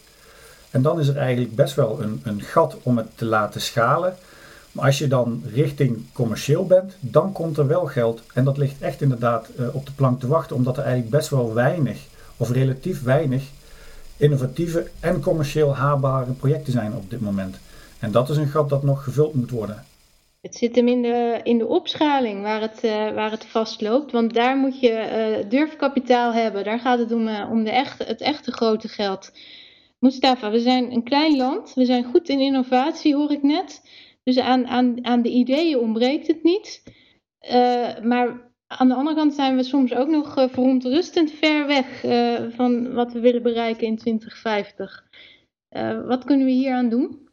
[0.69, 4.15] En dan is er eigenlijk best wel een, een gat om het te laten schalen.
[4.73, 8.21] Maar als je dan richting commercieel bent, dan komt er wel geld.
[8.33, 11.29] En dat ligt echt inderdaad uh, op de plank te wachten, omdat er eigenlijk best
[11.29, 12.05] wel weinig,
[12.37, 13.43] of relatief weinig,
[14.17, 17.57] innovatieve en commercieel haarbare projecten zijn op dit moment.
[17.99, 19.85] En dat is een gat dat nog gevuld moet worden.
[20.41, 24.11] Het zit hem in de, in de opschaling waar het, uh, waar het vastloopt.
[24.11, 24.91] Want daar moet je
[25.43, 26.63] uh, durfkapitaal hebben.
[26.63, 29.31] Daar gaat het om, om de echte, het echte grote geld.
[29.99, 31.73] Mustafa, we zijn een klein land.
[31.73, 33.81] We zijn goed in innovatie, hoor ik net.
[34.23, 36.83] Dus aan, aan, aan de ideeën ontbreekt het niet.
[37.51, 42.03] Uh, maar aan de andere kant zijn we soms ook nog uh, verontrustend ver weg
[42.03, 45.03] uh, van wat we willen bereiken in 2050.
[46.05, 47.23] wat kunnen we hier aan doen?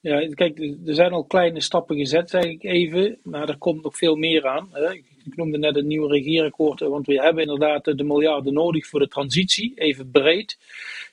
[0.00, 3.96] Ja, kijk, er zijn al kleine stappen gezet, zeg ik even, maar er komt nog
[3.96, 4.68] veel meer aan.
[4.72, 4.92] Hè.
[4.92, 9.08] Ik noemde net het nieuwe regeerakkoord, want we hebben inderdaad de miljarden nodig voor de
[9.08, 10.58] transitie, even breed.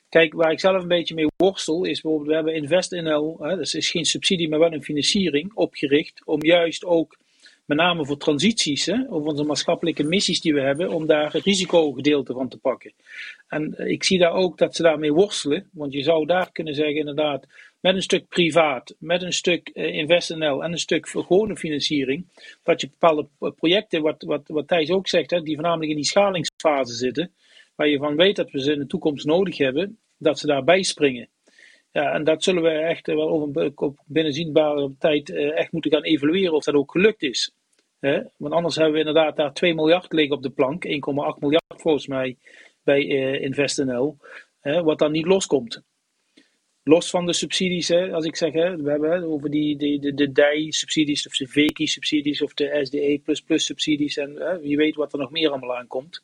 [0.08, 3.74] Kijk, waar ik zelf een beetje mee worstel, is bijvoorbeeld, we hebben InvestNL, hè, dat
[3.74, 7.16] is geen subsidie, maar wel een financiering opgericht, om juist ook,
[7.64, 11.44] met name voor transities, hè, of onze maatschappelijke missies die we hebben, om daar het
[11.44, 12.92] risicogedeelte van te pakken.
[13.48, 16.74] En eh, ik zie daar ook dat ze daarmee worstelen, want je zou daar kunnen
[16.74, 17.46] zeggen, inderdaad,
[17.80, 22.26] met een stuk privaat, met een stuk uh, InvestNL en een stuk gewone financiering,
[22.62, 26.04] dat je bepaalde projecten, wat, wat, wat Thijs ook zegt, hè, die voornamelijk in die
[26.04, 27.32] schalingsfase zitten,
[27.76, 30.82] waar je van weet dat we ze in de toekomst nodig hebben, dat ze daarbij
[30.82, 31.28] springen.
[31.92, 33.72] Ja, en dat zullen we echt wel over
[34.06, 37.54] binnen zienbare tijd eh, echt moeten gaan evalueren of dat ook gelukt is.
[38.36, 40.92] Want anders hebben we inderdaad daar 2 miljard liggen op de plank, 1,8
[41.38, 42.36] miljard volgens mij
[42.82, 44.16] bij uh, InvestNL,
[44.62, 45.82] wat dan niet loskomt.
[46.82, 51.26] Los van de subsidies, als ik zeg, we hebben over die, die, de, de DI-subsidies
[51.26, 55.76] of de VEKI-subsidies of de SDE++-subsidies en hè, wie weet wat er nog meer allemaal
[55.76, 56.22] aankomt.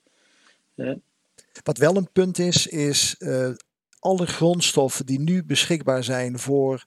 [1.62, 3.50] Wat wel een punt is, is uh,
[3.98, 6.86] alle grondstoffen die nu beschikbaar zijn voor,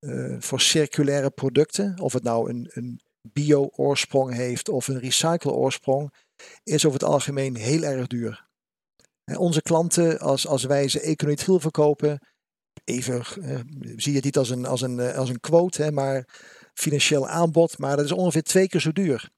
[0.00, 3.00] uh, voor circulaire producten, of het nou een, een
[3.32, 6.12] bio-oorsprong heeft of een recycle-oorsprong,
[6.62, 8.46] is over het algemeen heel erg duur.
[9.24, 12.20] En onze klanten, als, als wij ze economitriel verkopen,
[12.84, 13.24] even
[13.96, 16.28] zie je het niet als een, als een, als een quote, hè, maar
[16.74, 19.30] financieel aanbod, maar dat is ongeveer twee keer zo duur.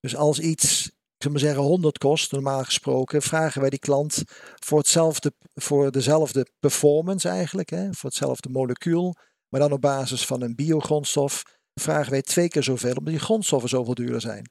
[0.00, 0.90] Dus als iets
[1.24, 4.22] ik maar zeggen 100 kost, normaal gesproken, vragen wij die klant
[4.54, 9.14] voor, hetzelfde, voor dezelfde performance eigenlijk, hè, voor hetzelfde molecuul,
[9.48, 11.42] maar dan op basis van een biogrondstof,
[11.80, 14.50] vragen wij twee keer zoveel, omdat die grondstoffen zoveel duurder zijn.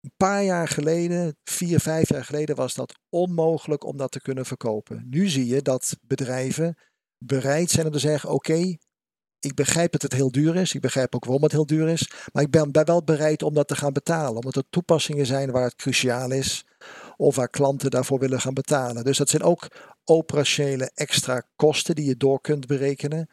[0.00, 4.46] Een paar jaar geleden, vier, vijf jaar geleden, was dat onmogelijk om dat te kunnen
[4.46, 5.06] verkopen.
[5.10, 6.76] Nu zie je dat bedrijven
[7.18, 8.76] bereid zijn om te zeggen: oké,
[9.44, 10.74] ik begrijp dat het heel duur is.
[10.74, 12.10] Ik begrijp ook waarom het heel duur is.
[12.32, 14.36] Maar ik ben, ben wel bereid om dat te gaan betalen.
[14.36, 16.64] Omdat er toepassingen zijn waar het cruciaal is.
[17.16, 19.04] Of waar klanten daarvoor willen gaan betalen.
[19.04, 19.68] Dus dat zijn ook
[20.04, 23.28] operationele extra kosten die je door kunt berekenen.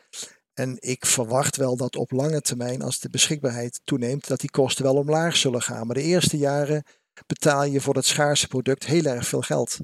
[0.54, 4.84] En ik verwacht wel dat op lange termijn, als de beschikbaarheid toeneemt, dat die kosten
[4.84, 5.86] wel omlaag zullen gaan.
[5.86, 6.84] Maar de eerste jaren
[7.28, 9.78] betaal je voor dat schaarse product heel erg veel geld.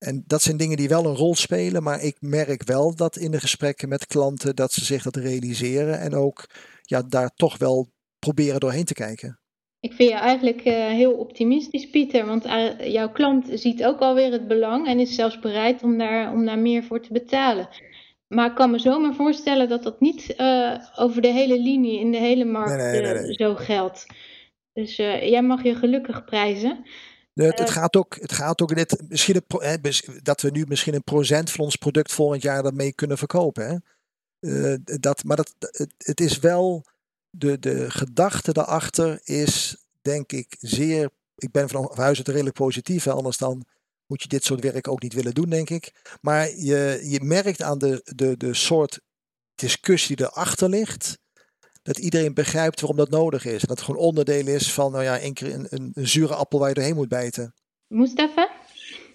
[0.00, 3.30] En dat zijn dingen die wel een rol spelen, maar ik merk wel dat in
[3.30, 6.46] de gesprekken met klanten dat ze zich dat realiseren en ook
[6.82, 9.40] ja, daar toch wel proberen doorheen te kijken.
[9.80, 14.32] Ik vind je eigenlijk uh, heel optimistisch, Pieter, want uh, jouw klant ziet ook alweer
[14.32, 17.68] het belang en is zelfs bereid om daar, om daar meer voor te betalen.
[18.28, 22.12] Maar ik kan me zomaar voorstellen dat dat niet uh, over de hele linie in
[22.12, 24.06] de hele markt nee, nee, nee, zo geldt.
[24.72, 26.84] Dus jij mag je gelukkig prijzen.
[27.34, 29.76] Het, het, gaat ook, het gaat ook net, misschien hè,
[30.22, 33.68] dat we nu misschien een procent van ons product volgend jaar daarmee kunnen verkopen.
[33.68, 33.76] Hè?
[34.40, 36.84] Uh, dat, maar dat, het, het, is wel,
[37.30, 43.04] de, de gedachte daarachter is denk ik zeer, ik ben van huis uit redelijk positief,
[43.04, 43.64] hè, anders dan
[44.06, 46.16] moet je dit soort werk ook niet willen doen, denk ik.
[46.20, 49.00] Maar je, je merkt aan de, de, de soort
[49.54, 51.18] discussie die erachter ligt,
[51.94, 53.62] dat iedereen begrijpt waarom dat nodig is.
[53.62, 56.34] En dat het gewoon onderdeel is van nou ja, één keer een, een, een zure
[56.34, 57.54] appel waar je doorheen moet bijten.
[57.86, 58.50] Mustafa?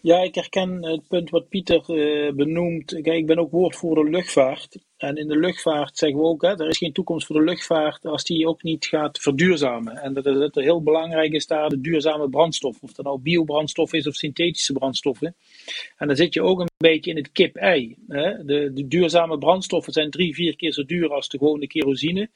[0.01, 2.91] Ja, ik herken het punt wat Pieter uh, benoemt.
[2.91, 4.77] Kijk, ik ben ook woordvoerder luchtvaart.
[4.97, 8.05] En in de luchtvaart zeggen we ook, hè, er is geen toekomst voor de luchtvaart
[8.05, 9.97] als die ook niet gaat verduurzamen.
[9.97, 12.77] En dat het heel belangrijk is daar de duurzame brandstof.
[12.81, 15.35] Of dat nou biobrandstof is of synthetische brandstoffen.
[15.97, 17.95] En dan zit je ook een beetje in het kip-ei.
[18.07, 22.29] De, de duurzame brandstoffen zijn drie, vier keer zo duur als de gewone kerosine.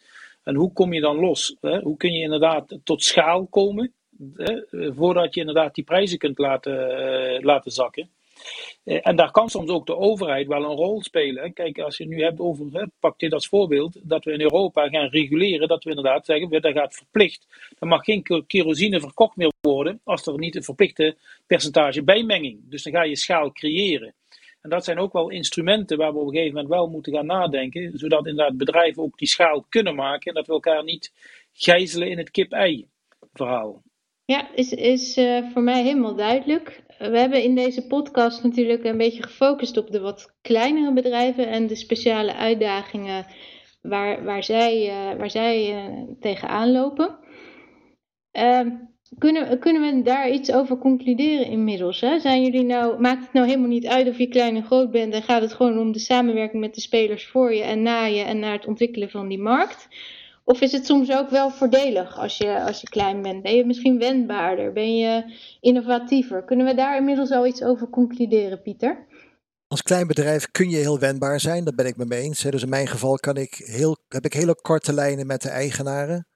[0.43, 1.55] En hoe kom je dan los?
[1.61, 1.79] Hè?
[1.79, 3.93] Hoe kun je inderdaad tot schaal komen?
[4.33, 4.61] Hè?
[4.95, 8.09] Voordat je inderdaad die prijzen kunt laten, uh, laten zakken.
[8.83, 11.53] Uh, en daar kan soms ook de overheid wel een rol spelen.
[11.53, 15.07] Kijk, als je nu hebt over, pak dit als voorbeeld, dat we in Europa gaan
[15.07, 17.47] reguleren, dat we inderdaad zeggen, dat gaat verplicht.
[17.79, 21.15] Er mag geen kerosine verkocht meer worden als er niet een verplichte
[21.47, 22.59] percentage bijmenging.
[22.63, 24.13] Dus dan ga je schaal creëren.
[24.61, 27.25] En dat zijn ook wel instrumenten waar we op een gegeven moment wel moeten gaan
[27.25, 31.13] nadenken, zodat inderdaad bedrijven ook die schaal kunnen maken en dat we elkaar niet
[31.51, 32.87] gijzelen in het kip-ei
[33.33, 33.81] verhaal.
[34.25, 36.83] Ja, is, is uh, voor mij helemaal duidelijk.
[36.97, 41.67] We hebben in deze podcast natuurlijk een beetje gefocust op de wat kleinere bedrijven en
[41.67, 43.25] de speciale uitdagingen
[43.81, 47.19] waar, waar zij, uh, waar zij uh, tegenaan lopen.
[49.17, 52.01] Kunnen, kunnen we daar iets over concluderen inmiddels?
[52.01, 52.19] Hè?
[52.19, 55.13] Zijn jullie nou, maakt het nou helemaal niet uit of je klein en groot bent
[55.13, 58.21] en gaat het gewoon om de samenwerking met de spelers voor je en na je
[58.21, 59.87] en naar het ontwikkelen van die markt?
[60.43, 63.41] Of is het soms ook wel voordelig als je, als je klein bent?
[63.41, 64.73] Ben je misschien wendbaarder?
[64.73, 66.43] Ben je innovatiever?
[66.43, 69.07] Kunnen we daar inmiddels al iets over concluderen, Pieter?
[69.67, 72.41] Als klein bedrijf kun je heel wendbaar zijn, daar ben ik me mee eens.
[72.41, 76.27] Dus in mijn geval kan ik heel, heb ik hele korte lijnen met de eigenaren.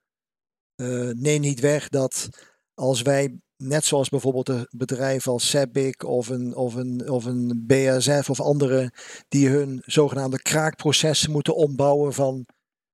[0.76, 2.30] Uh, neem niet weg dat
[2.74, 7.64] als wij, net zoals bijvoorbeeld een bedrijf als Sebic of een, of, een, of een
[7.68, 8.94] BASF of andere,
[9.28, 12.46] die hun zogenaamde kraakprocessen moeten ombouwen van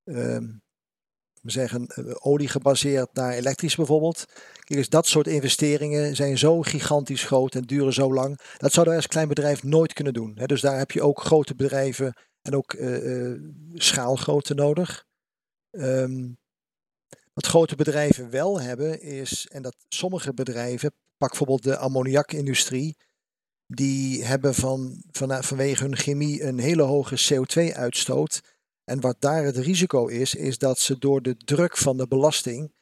[0.03, 0.37] uh,
[1.41, 4.25] zeggen, eh, olie gebaseerd naar elektrisch bijvoorbeeld.
[4.53, 8.39] Kijk, dus dat soort investeringen zijn zo gigantisch groot en duren zo lang.
[8.58, 10.31] Dat zouden wij als klein bedrijf nooit kunnen doen.
[10.35, 10.45] Hè.
[10.45, 13.39] Dus daar heb je ook grote bedrijven en ook uh, uh,
[13.73, 15.06] schaalgrootte nodig.
[15.71, 16.38] Um,
[17.40, 22.98] wat grote bedrijven wel hebben is, en dat sommige bedrijven, pak bijvoorbeeld de ammoniakindustrie,
[23.67, 28.42] die hebben van, van, vanwege hun chemie een hele hoge CO2-uitstoot.
[28.83, 32.73] En wat daar het risico is, is dat ze door de druk van de belasting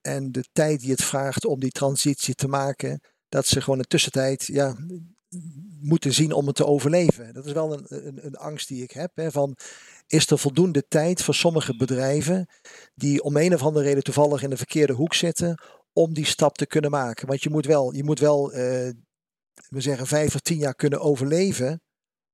[0.00, 3.84] en de tijd die het vraagt om die transitie te maken, dat ze gewoon in
[3.84, 4.76] tussentijd ja,
[5.80, 7.34] moeten zien om het te overleven.
[7.34, 9.10] Dat is wel een, een, een angst die ik heb.
[9.14, 9.56] Hè, van,
[10.06, 12.46] is er voldoende tijd voor sommige bedrijven
[12.94, 15.62] die om een of andere reden toevallig in de verkeerde hoek zitten,
[15.92, 17.26] om die stap te kunnen maken?
[17.26, 18.58] Want je moet wel, je moet wel uh,
[19.68, 21.80] we zeggen vijf of tien jaar kunnen overleven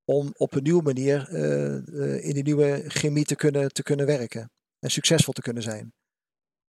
[0.05, 1.40] om op een nieuwe manier uh,
[1.86, 5.93] uh, in die nieuwe chemie te kunnen, te kunnen werken en succesvol te kunnen zijn.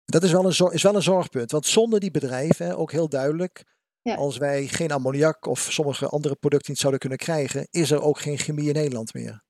[0.04, 3.64] Dat is wel een, is wel een zorgpunt, want zonder die bedrijven, ook heel duidelijk,
[4.02, 4.14] ja.
[4.14, 8.18] als wij geen ammoniak of sommige andere producten niet zouden kunnen krijgen, is er ook
[8.18, 9.42] geen chemie in Nederland meer.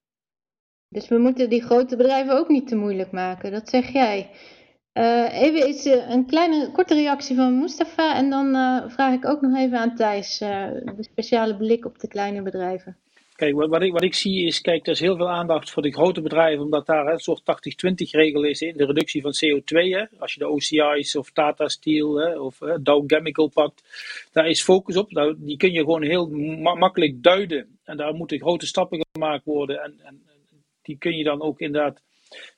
[0.88, 4.30] Dus we moeten die grote bedrijven ook niet te moeilijk maken, dat zeg jij.
[4.92, 9.40] Uh, even iets, een kleine korte reactie van Mustafa en dan uh, vraag ik ook
[9.40, 12.96] nog even aan Thijs de speciale blik op de kleine bedrijven.
[13.43, 15.93] Kijk, wat ik, wat ik zie is, kijk, er is heel veel aandacht voor de
[15.93, 19.76] grote bedrijven, omdat daar een soort 80-20 regel is in de reductie van CO2.
[19.90, 20.05] Hè.
[20.18, 23.82] Als je de OCI's of Tata Steel hè, of hè, Dow Chemical pakt,
[24.32, 25.12] daar is focus op.
[25.12, 26.28] Nou, die kun je gewoon heel
[26.76, 27.78] makkelijk duiden.
[27.84, 29.82] En daar moeten grote stappen gemaakt worden.
[29.82, 30.22] En, en
[30.82, 32.03] die kun je dan ook inderdaad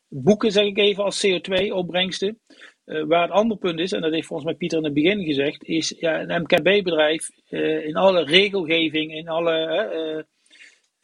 [0.09, 2.39] boeken, zeg ik even, als CO2-opbrengsten.
[2.87, 5.25] Uh, waar het andere punt is, en dat heeft volgens mij Pieter in het begin
[5.25, 9.53] gezegd, is ja, een MKB-bedrijf uh, in alle regelgeving, in alle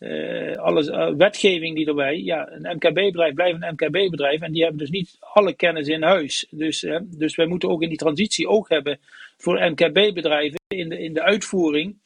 [0.01, 2.17] uh, alle uh, wetgeving die erbij.
[2.17, 6.47] Ja, een MKB-bedrijf blijft een MKB-bedrijf en die hebben dus niet alle kennis in huis.
[6.51, 8.99] Dus, dus wij moeten ook in die transitie ook hebben
[9.37, 11.97] voor MKB-bedrijven in de, in de uitvoering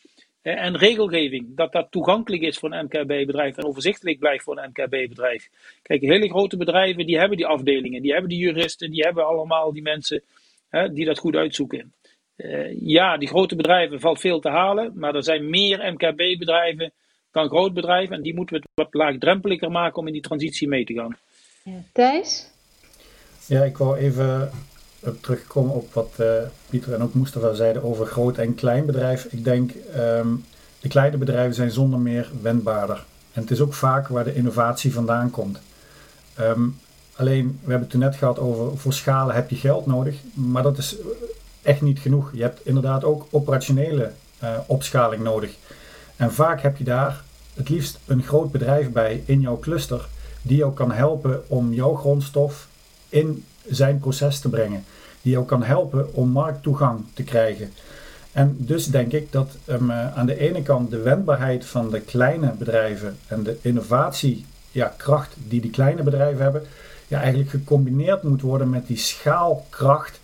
[0.42, 1.57] en regelgeving.
[1.57, 5.49] Dat dat toegankelijk is voor een MKB-bedrijf en overzichtelijk blijft voor een MKB-bedrijf.
[5.82, 9.72] Kijk, hele grote bedrijven die hebben die afdelingen, die hebben die juristen, die hebben allemaal
[9.72, 10.22] die mensen
[10.92, 11.92] die dat goed uitzoeken.
[12.80, 16.92] ja, die grote bedrijven valt veel te halen, maar er zijn meer MKB-bedrijven
[17.35, 18.11] dan groot bedrijf.
[18.11, 21.16] En die moeten we het wat laagdrempeliger maken om in die transitie mee te gaan.
[21.62, 21.72] Ja.
[21.93, 22.51] Thijs?
[23.47, 24.51] Ja, ik wou even
[25.20, 26.26] terugkomen op wat uh,
[26.68, 29.24] Pieter en ook Mustafa zeiden over groot en klein bedrijf.
[29.24, 30.45] Ik denk, um,
[30.80, 33.05] de kleine bedrijven zijn zonder meer wendbaarder.
[33.32, 35.59] En het is ook vaak waar de innovatie vandaan komt.
[36.41, 36.78] Um,
[37.16, 40.16] alleen, we hebben het toen net gehad over voor schalen heb je geld nodig.
[40.35, 40.97] Maar dat is
[41.62, 42.30] echt niet genoeg.
[42.35, 44.12] Je hebt inderdaad ook operationele
[44.43, 45.57] uh, opschaling nodig.
[46.17, 47.23] En vaak heb je daar
[47.55, 50.09] het liefst een groot bedrijf bij in jouw cluster
[50.43, 52.69] die jou kan helpen om jouw grondstof
[53.09, 54.85] in zijn proces te brengen.
[55.23, 57.73] Die jou kan helpen om markttoegang te krijgen.
[58.33, 62.53] En dus denk ik dat um, aan de ene kant de wendbaarheid van de kleine
[62.59, 66.62] bedrijven en de innovatiekracht ja, die die kleine bedrijven hebben,
[67.09, 70.21] ja, eigenlijk gecombineerd moet worden met die schaalkracht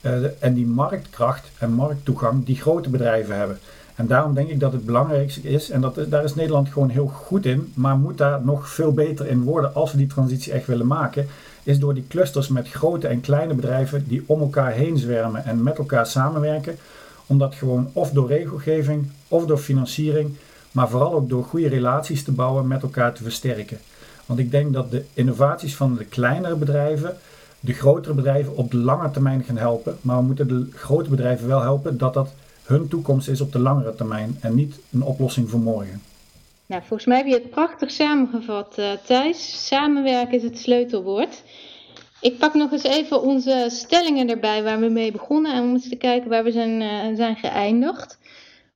[0.00, 3.58] uh, en die marktkracht en markttoegang die grote bedrijven hebben.
[3.94, 7.06] En daarom denk ik dat het belangrijkste is, en dat, daar is Nederland gewoon heel
[7.06, 10.66] goed in, maar moet daar nog veel beter in worden als we die transitie echt
[10.66, 11.26] willen maken,
[11.62, 15.62] is door die clusters met grote en kleine bedrijven die om elkaar heen zwermen en
[15.62, 16.76] met elkaar samenwerken,
[17.26, 20.34] om dat gewoon of door regelgeving of door financiering,
[20.72, 23.78] maar vooral ook door goede relaties te bouwen met elkaar te versterken.
[24.26, 27.16] Want ik denk dat de innovaties van de kleinere bedrijven
[27.64, 31.48] de grotere bedrijven op de lange termijn gaan helpen, maar we moeten de grote bedrijven
[31.48, 32.32] wel helpen dat dat
[32.62, 36.02] hun toekomst is op de langere termijn en niet een oplossing voor morgen.
[36.66, 39.66] Nou, volgens mij heb je het prachtig samengevat, uh, Thijs.
[39.66, 41.42] Samenwerken is het sleutelwoord.
[42.20, 45.88] Ik pak nog eens even onze stellingen erbij waar we mee begonnen en om eens
[45.88, 48.18] te kijken waar we zijn, uh, zijn geëindigd.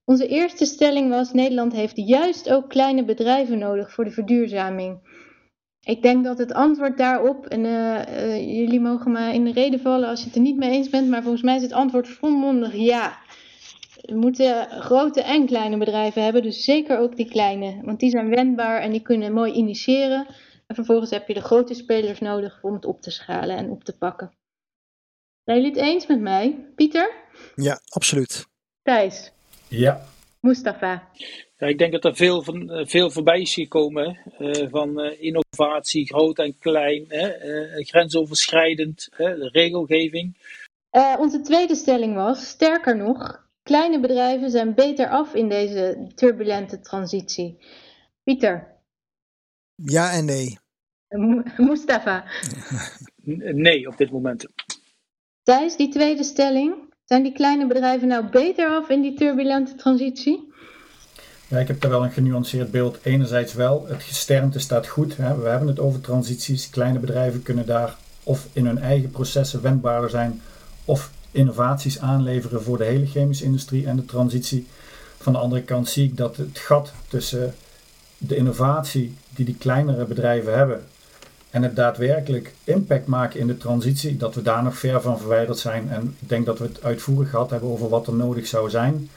[0.05, 4.99] Onze eerste stelling was: Nederland heeft juist ook kleine bedrijven nodig voor de verduurzaming.
[5.83, 10.09] Ik denk dat het antwoord daarop, en uh, jullie mogen me in de reden vallen
[10.09, 12.75] als je het er niet mee eens bent, maar volgens mij is het antwoord volmondig
[12.75, 13.19] ja
[14.07, 17.81] we moeten grote en kleine bedrijven hebben, dus zeker ook die kleine.
[17.83, 20.27] Want die zijn wendbaar en die kunnen mooi initiëren.
[20.67, 23.85] En vervolgens heb je de grote spelers nodig om het op te schalen en op
[23.85, 24.33] te pakken.
[25.45, 26.67] Zijn jullie het eens met mij?
[26.75, 27.15] Pieter?
[27.55, 28.47] Ja, absoluut.
[28.83, 29.33] Thijs?
[29.69, 30.07] Ja.
[30.41, 31.09] Mustafa?
[31.57, 35.23] Ja, ik denk dat er veel, van, eh, veel voorbij is gekomen uh, van uh,
[35.23, 40.37] innovatie, groot en klein, uh, grensoverschrijdend, de regelgeving.
[41.19, 47.59] onze tweede stelling was, sterker nog, Kleine bedrijven zijn beter af in deze turbulente transitie.
[48.23, 48.67] Pieter?
[49.75, 50.59] Ja en nee.
[51.57, 52.25] Mustafa?
[53.55, 54.47] Nee, op dit moment.
[55.43, 56.75] Thijs, die tweede stelling.
[57.05, 60.53] Zijn die kleine bedrijven nou beter af in die turbulente transitie?
[61.49, 62.99] Ja, ik heb daar wel een genuanceerd beeld.
[63.03, 65.17] Enerzijds wel, het gesternte staat goed.
[65.17, 65.39] Hè.
[65.39, 66.71] We hebben het over transities.
[66.71, 70.43] Kleine bedrijven kunnen daar of in hun eigen processen wendbaarder zijn,
[70.85, 74.67] of innovaties aanleveren voor de hele chemische industrie en de transitie.
[75.19, 77.55] Van de andere kant zie ik dat het gat tussen
[78.19, 80.85] de innovatie die die kleinere bedrijven hebben
[81.51, 85.59] En het daadwerkelijk impact maken in de transitie, dat we daar nog ver van verwijderd
[85.59, 85.91] zijn.
[85.91, 89.09] En ik denk dat we het uitvoerig gehad hebben over wat er nodig zou zijn.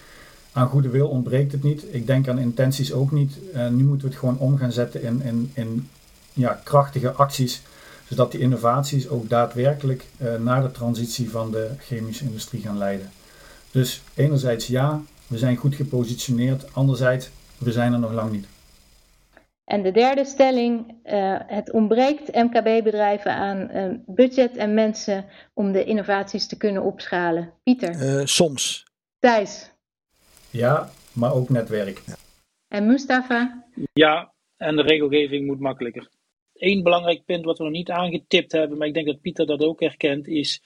[0.52, 1.84] Aan goede wil ontbreekt het niet.
[1.92, 3.38] Ik denk aan intenties ook niet.
[3.54, 5.90] Nu moeten we het gewoon om gaan zetten in, in, in
[6.34, 7.62] ja, krachtige acties.
[8.10, 13.10] Zodat die innovaties ook daadwerkelijk uh, naar de transitie van de chemische industrie gaan leiden.
[13.72, 16.74] Dus enerzijds ja, we zijn goed gepositioneerd.
[16.74, 18.48] Anderzijds, we zijn er nog lang niet.
[19.64, 25.84] En de derde stelling, uh, het ontbreekt MKB-bedrijven aan uh, budget en mensen om de
[25.84, 27.54] innovaties te kunnen opschalen.
[27.64, 28.20] Pieter?
[28.20, 28.86] Uh, soms.
[29.20, 29.72] Thijs?
[30.50, 32.02] Ja, maar ook netwerk.
[32.06, 32.16] Ja.
[32.68, 33.64] En Mustafa?
[33.94, 36.10] Ja, en de regelgeving moet makkelijker.
[36.60, 39.64] Eén belangrijk punt wat we nog niet aangetipt hebben, maar ik denk dat Pieter dat
[39.64, 40.62] ook herkent, is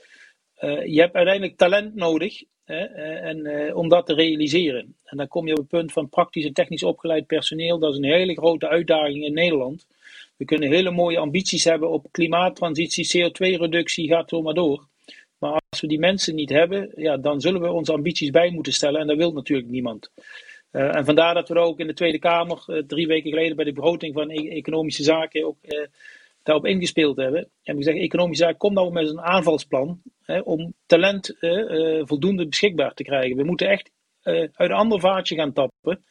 [0.86, 4.96] je hebt uiteindelijk talent nodig eh, en, uh, om dat te realiseren.
[5.04, 7.80] En dan kom je op het punt van praktisch en technisch opgeleid personeel.
[7.80, 9.88] Dat is een hele grote uitdaging in Nederland.
[10.38, 14.88] We kunnen hele mooie ambities hebben op klimaattransitie, CO2-reductie, gaat zo maar door.
[15.38, 18.74] Maar als we die mensen niet hebben, ja, dan zullen we onze ambities bij moeten
[18.74, 19.02] stellen.
[19.02, 20.12] En dat wil natuurlijk niemand.
[20.74, 23.74] Uh, en vandaar dat we ook in de Tweede Kamer drie weken geleden bij de
[23.74, 25.58] begroting van e economische zaken ook
[26.44, 27.50] daarop ingespeeld hebben.
[27.64, 31.38] En we zeggen, economische zaken, kom nou met een aanvalsplan hè, om talent
[32.02, 33.38] voldoende beschikbaar te krijgen.
[33.38, 33.92] We moeten echt
[34.24, 36.04] uit een ander vaatje gaan tappen.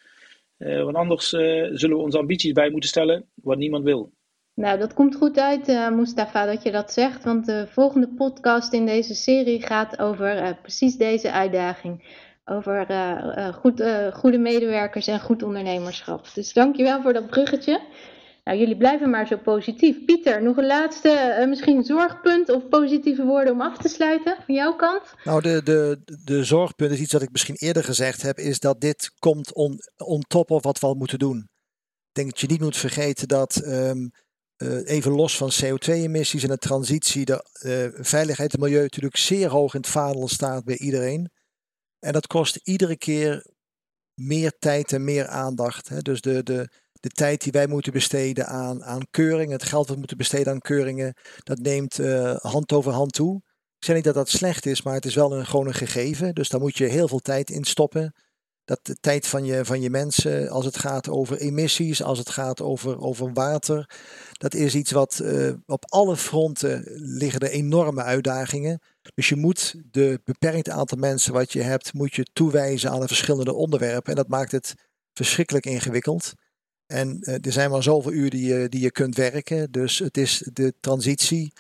[0.59, 4.13] want anders zullen we onze ambities bij moeten stellen, wat niemand wil.
[4.55, 7.25] Nou, dat komt goed uit, uh, Mustafa, dat je dat zegt.
[7.25, 12.05] Want de volgende podcast in deze serie gaat over precies deze uitdaging.
[12.45, 16.27] Over uh, goed, goede medewerkers en goed ondernemerschap.
[16.35, 17.81] Dus dankjewel voor dat bruggetje.
[18.45, 20.05] Nou, jullie blijven maar zo positief.
[20.05, 24.77] Pieter, nog een laatste, misschien zorgpunt of positieve woorden om af te sluiten van jouw
[24.77, 25.03] kant?
[25.25, 28.81] Nou, de, de, de zorgpunt is iets wat ik misschien eerder gezegd heb, is dat
[28.81, 31.39] dit komt on, top of wat we al moeten doen.
[32.09, 33.91] Ik denk dat je niet moet vergeten dat uh,
[34.85, 37.45] even los van CO2-emissies en de transitie, de
[38.01, 41.31] veiligheid en milieu natuurlijk zeer hoog in het vaandel staat bij iedereen.
[42.05, 43.47] En dat kost iedere keer
[44.15, 45.89] meer tijd en meer aandacht.
[45.89, 46.01] Hè?
[46.01, 49.93] Dus de, de, de tijd die wij moeten besteden aan, aan keuringen, het geld wat
[49.93, 53.37] we moeten besteden aan keuringen, dat neemt uh, hand over hand toe.
[53.79, 56.35] Ik zeg niet dat dat slecht is, maar het is wel een, gewoon een gegeven.
[56.35, 58.15] Dus daar moet je heel veel tijd in stoppen.
[58.65, 62.31] Dat de tijd van je, van je mensen, als het gaat over emissies, als het
[62.31, 63.91] gaat over, over water,
[64.33, 68.81] dat is iets wat uh, op alle fronten liggen er enorme uitdagingen.
[69.15, 73.07] Dus je moet de beperkt aantal mensen wat je hebt, moet je toewijzen aan de
[73.07, 74.11] verschillende onderwerpen.
[74.11, 74.75] En dat maakt het
[75.13, 76.33] verschrikkelijk ingewikkeld.
[76.87, 79.71] En uh, er zijn maar zoveel uur die je, die je kunt werken.
[79.71, 81.53] Dus het is de transitie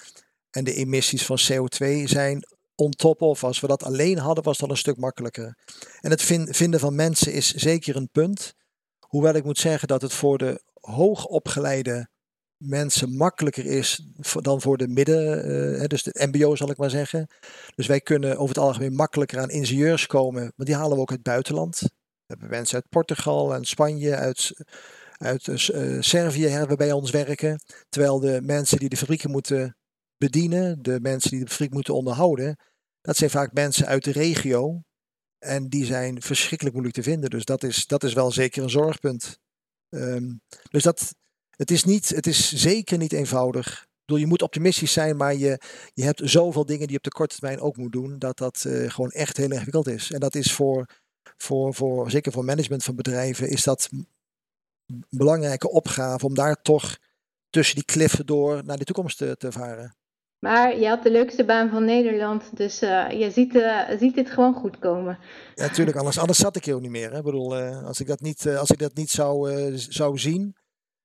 [0.50, 2.44] en de emissies van CO2 zijn
[2.75, 3.45] on top of.
[3.45, 5.59] Als we dat alleen hadden, was dat een stuk makkelijker.
[6.01, 8.55] En het vind, vinden van mensen is zeker een punt.
[8.99, 12.11] Hoewel ik moet zeggen dat het voor de hoogopgeleide
[12.57, 14.07] mensen makkelijker is
[14.41, 15.51] dan voor de midden,
[15.81, 17.27] uh, dus de MBO zal ik maar zeggen.
[17.75, 21.11] Dus wij kunnen over het algemeen makkelijker aan ingenieurs komen, maar die halen we ook
[21.11, 21.81] uit het buitenland.
[21.81, 21.89] We
[22.27, 24.53] hebben mensen uit Portugal en Spanje, uit
[25.23, 27.61] uit uh, Servië hebben bij ons werken.
[27.89, 29.77] Terwijl de mensen die de fabrieken moeten
[30.23, 32.57] bedienen, de mensen die de fabriek moeten onderhouden,
[33.01, 34.83] dat zijn vaak mensen uit de regio.
[35.39, 37.31] En die zijn verschrikkelijk moeilijk te vinden.
[37.31, 39.39] Dus dat is, dat is wel zeker een zorgpunt.
[39.89, 41.14] Um, dus dat,
[41.51, 43.87] het, is niet, het is zeker niet eenvoudig.
[44.05, 45.61] Ik je moet optimistisch zijn, maar je,
[45.95, 48.64] je hebt zoveel dingen die je op de korte termijn ook moet doen, dat dat
[48.66, 50.11] uh, gewoon echt heel ingewikkeld is.
[50.12, 50.87] En dat is voor,
[51.37, 53.89] voor, voor, zeker voor management van bedrijven, is dat
[55.09, 56.99] belangrijke opgave om daar toch
[57.51, 59.97] tussen die kliffen door naar de toekomst te, te varen.
[60.45, 64.30] Maar je had de leukste baan van Nederland, dus uh, je ziet, uh, ziet dit
[64.30, 65.18] gewoon goed komen.
[65.55, 67.11] Ja, natuurlijk, anders, anders zat ik ook niet meer.
[67.11, 67.18] Hè.
[67.18, 70.57] Ik bedoel, uh, als ik dat niet, als ik dat niet zou, zou zien,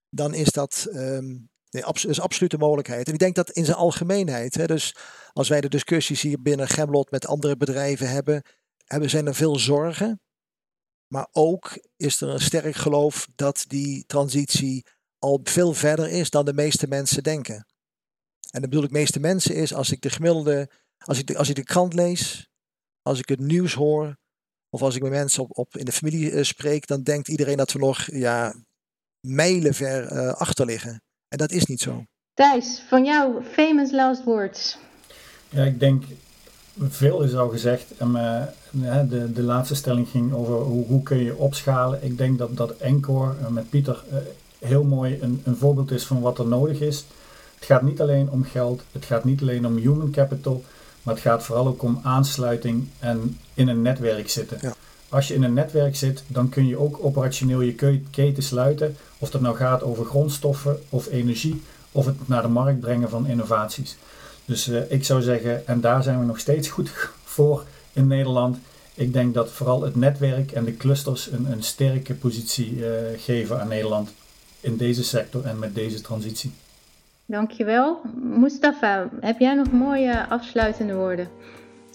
[0.10, 3.08] dan is dat um, nee, is absoluut een mogelijkheid.
[3.08, 4.96] En ik denk dat in zijn algemeenheid, hè, dus
[5.34, 8.44] als wij de discussies hier binnen Gemlot met andere bedrijven hebben,
[8.86, 10.22] hebben zijn er veel zorgen.
[11.08, 14.86] Maar ook is er een sterk geloof dat die transitie
[15.20, 17.67] al veel verder is dan de meeste mensen denken.
[18.58, 21.50] En dan bedoel ik meeste mensen is als ik de gemiddelde, als ik de, als
[21.50, 22.50] ik de krant lees,
[23.02, 24.18] als ik het nieuws hoor,
[24.70, 27.58] of als ik met mensen op, op in de familie uh, spreek, dan denkt iedereen
[27.58, 28.54] dat we nog ja,
[29.28, 31.02] mijlenver uh, achter liggen.
[31.28, 32.04] En dat is niet zo.
[32.34, 34.78] Thijs, van jou, famous last words.
[35.50, 36.04] Ja, ik denk
[36.80, 37.98] veel is al gezegd.
[37.98, 42.04] En, uh, de, de laatste stelling ging over hoe, hoe kun je opschalen.
[42.04, 44.18] Ik denk dat, dat Encore uh, met Pieter uh,
[44.60, 47.06] heel mooi een, een voorbeeld is van wat er nodig is.
[47.58, 50.64] Het gaat niet alleen om geld, het gaat niet alleen om human capital,
[51.04, 54.58] maar het gaat vooral ook om aansluiting en in een netwerk zitten.
[54.62, 54.74] Ja.
[55.10, 58.96] Als je in een netwerk zit, dan kun je ook operationeel je keten sluiten.
[59.18, 63.28] Of dat nou gaat over grondstoffen of energie of het naar de markt brengen van
[63.28, 63.98] innovaties.
[64.46, 66.92] Dus eh, ik zou zeggen, en daar zijn we nog steeds goed
[67.36, 68.58] voor in Nederland.
[68.94, 72.88] Ik denk dat vooral het netwerk en de clusters een, een sterke positie uh,
[73.18, 74.10] geven aan Nederland
[74.60, 76.52] in deze sector en met deze transitie.
[77.28, 78.02] Dankjewel.
[78.16, 81.30] Mustafa, heb jij nog mooie afsluitende woorden?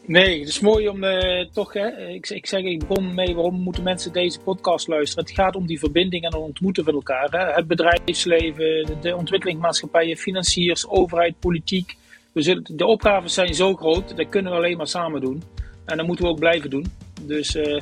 [0.06, 3.60] Nee, het is mooi om uh, toch, hè, ik, ik zeg, ik begon mee waarom
[3.60, 5.24] moeten mensen deze podcast luisteren.
[5.24, 7.28] Het gaat om die verbinding en ontmoeten van elkaar.
[7.30, 7.52] Hè.
[7.52, 11.96] Het bedrijfsleven, de ontwikkelingsmaatschappijen, financiers, overheid, politiek.
[12.32, 15.42] We zullen, de opgaven zijn zo groot, dat kunnen we alleen maar samen doen.
[15.84, 16.86] En dat moeten we ook blijven doen.
[17.22, 17.80] Dus uh,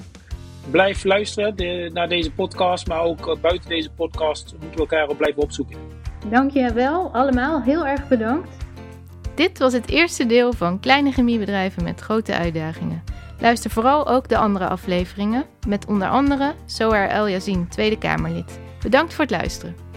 [0.71, 5.17] blijf luisteren naar deze podcast, maar ook uh, buiten deze podcast moeten we elkaar ook
[5.17, 6.00] blijven opzoeken.
[6.29, 7.63] Dank je wel, allemaal.
[7.63, 8.49] Heel erg bedankt.
[9.35, 13.03] Dit was het eerste deel van Kleine Chemiebedrijven met grote uitdagingen.
[13.39, 18.61] Luister vooral ook de andere afleveringen, met onder andere Soar El Yazin, Tweede Kamerlid.
[18.83, 19.90] Bedankt voor het luisteren.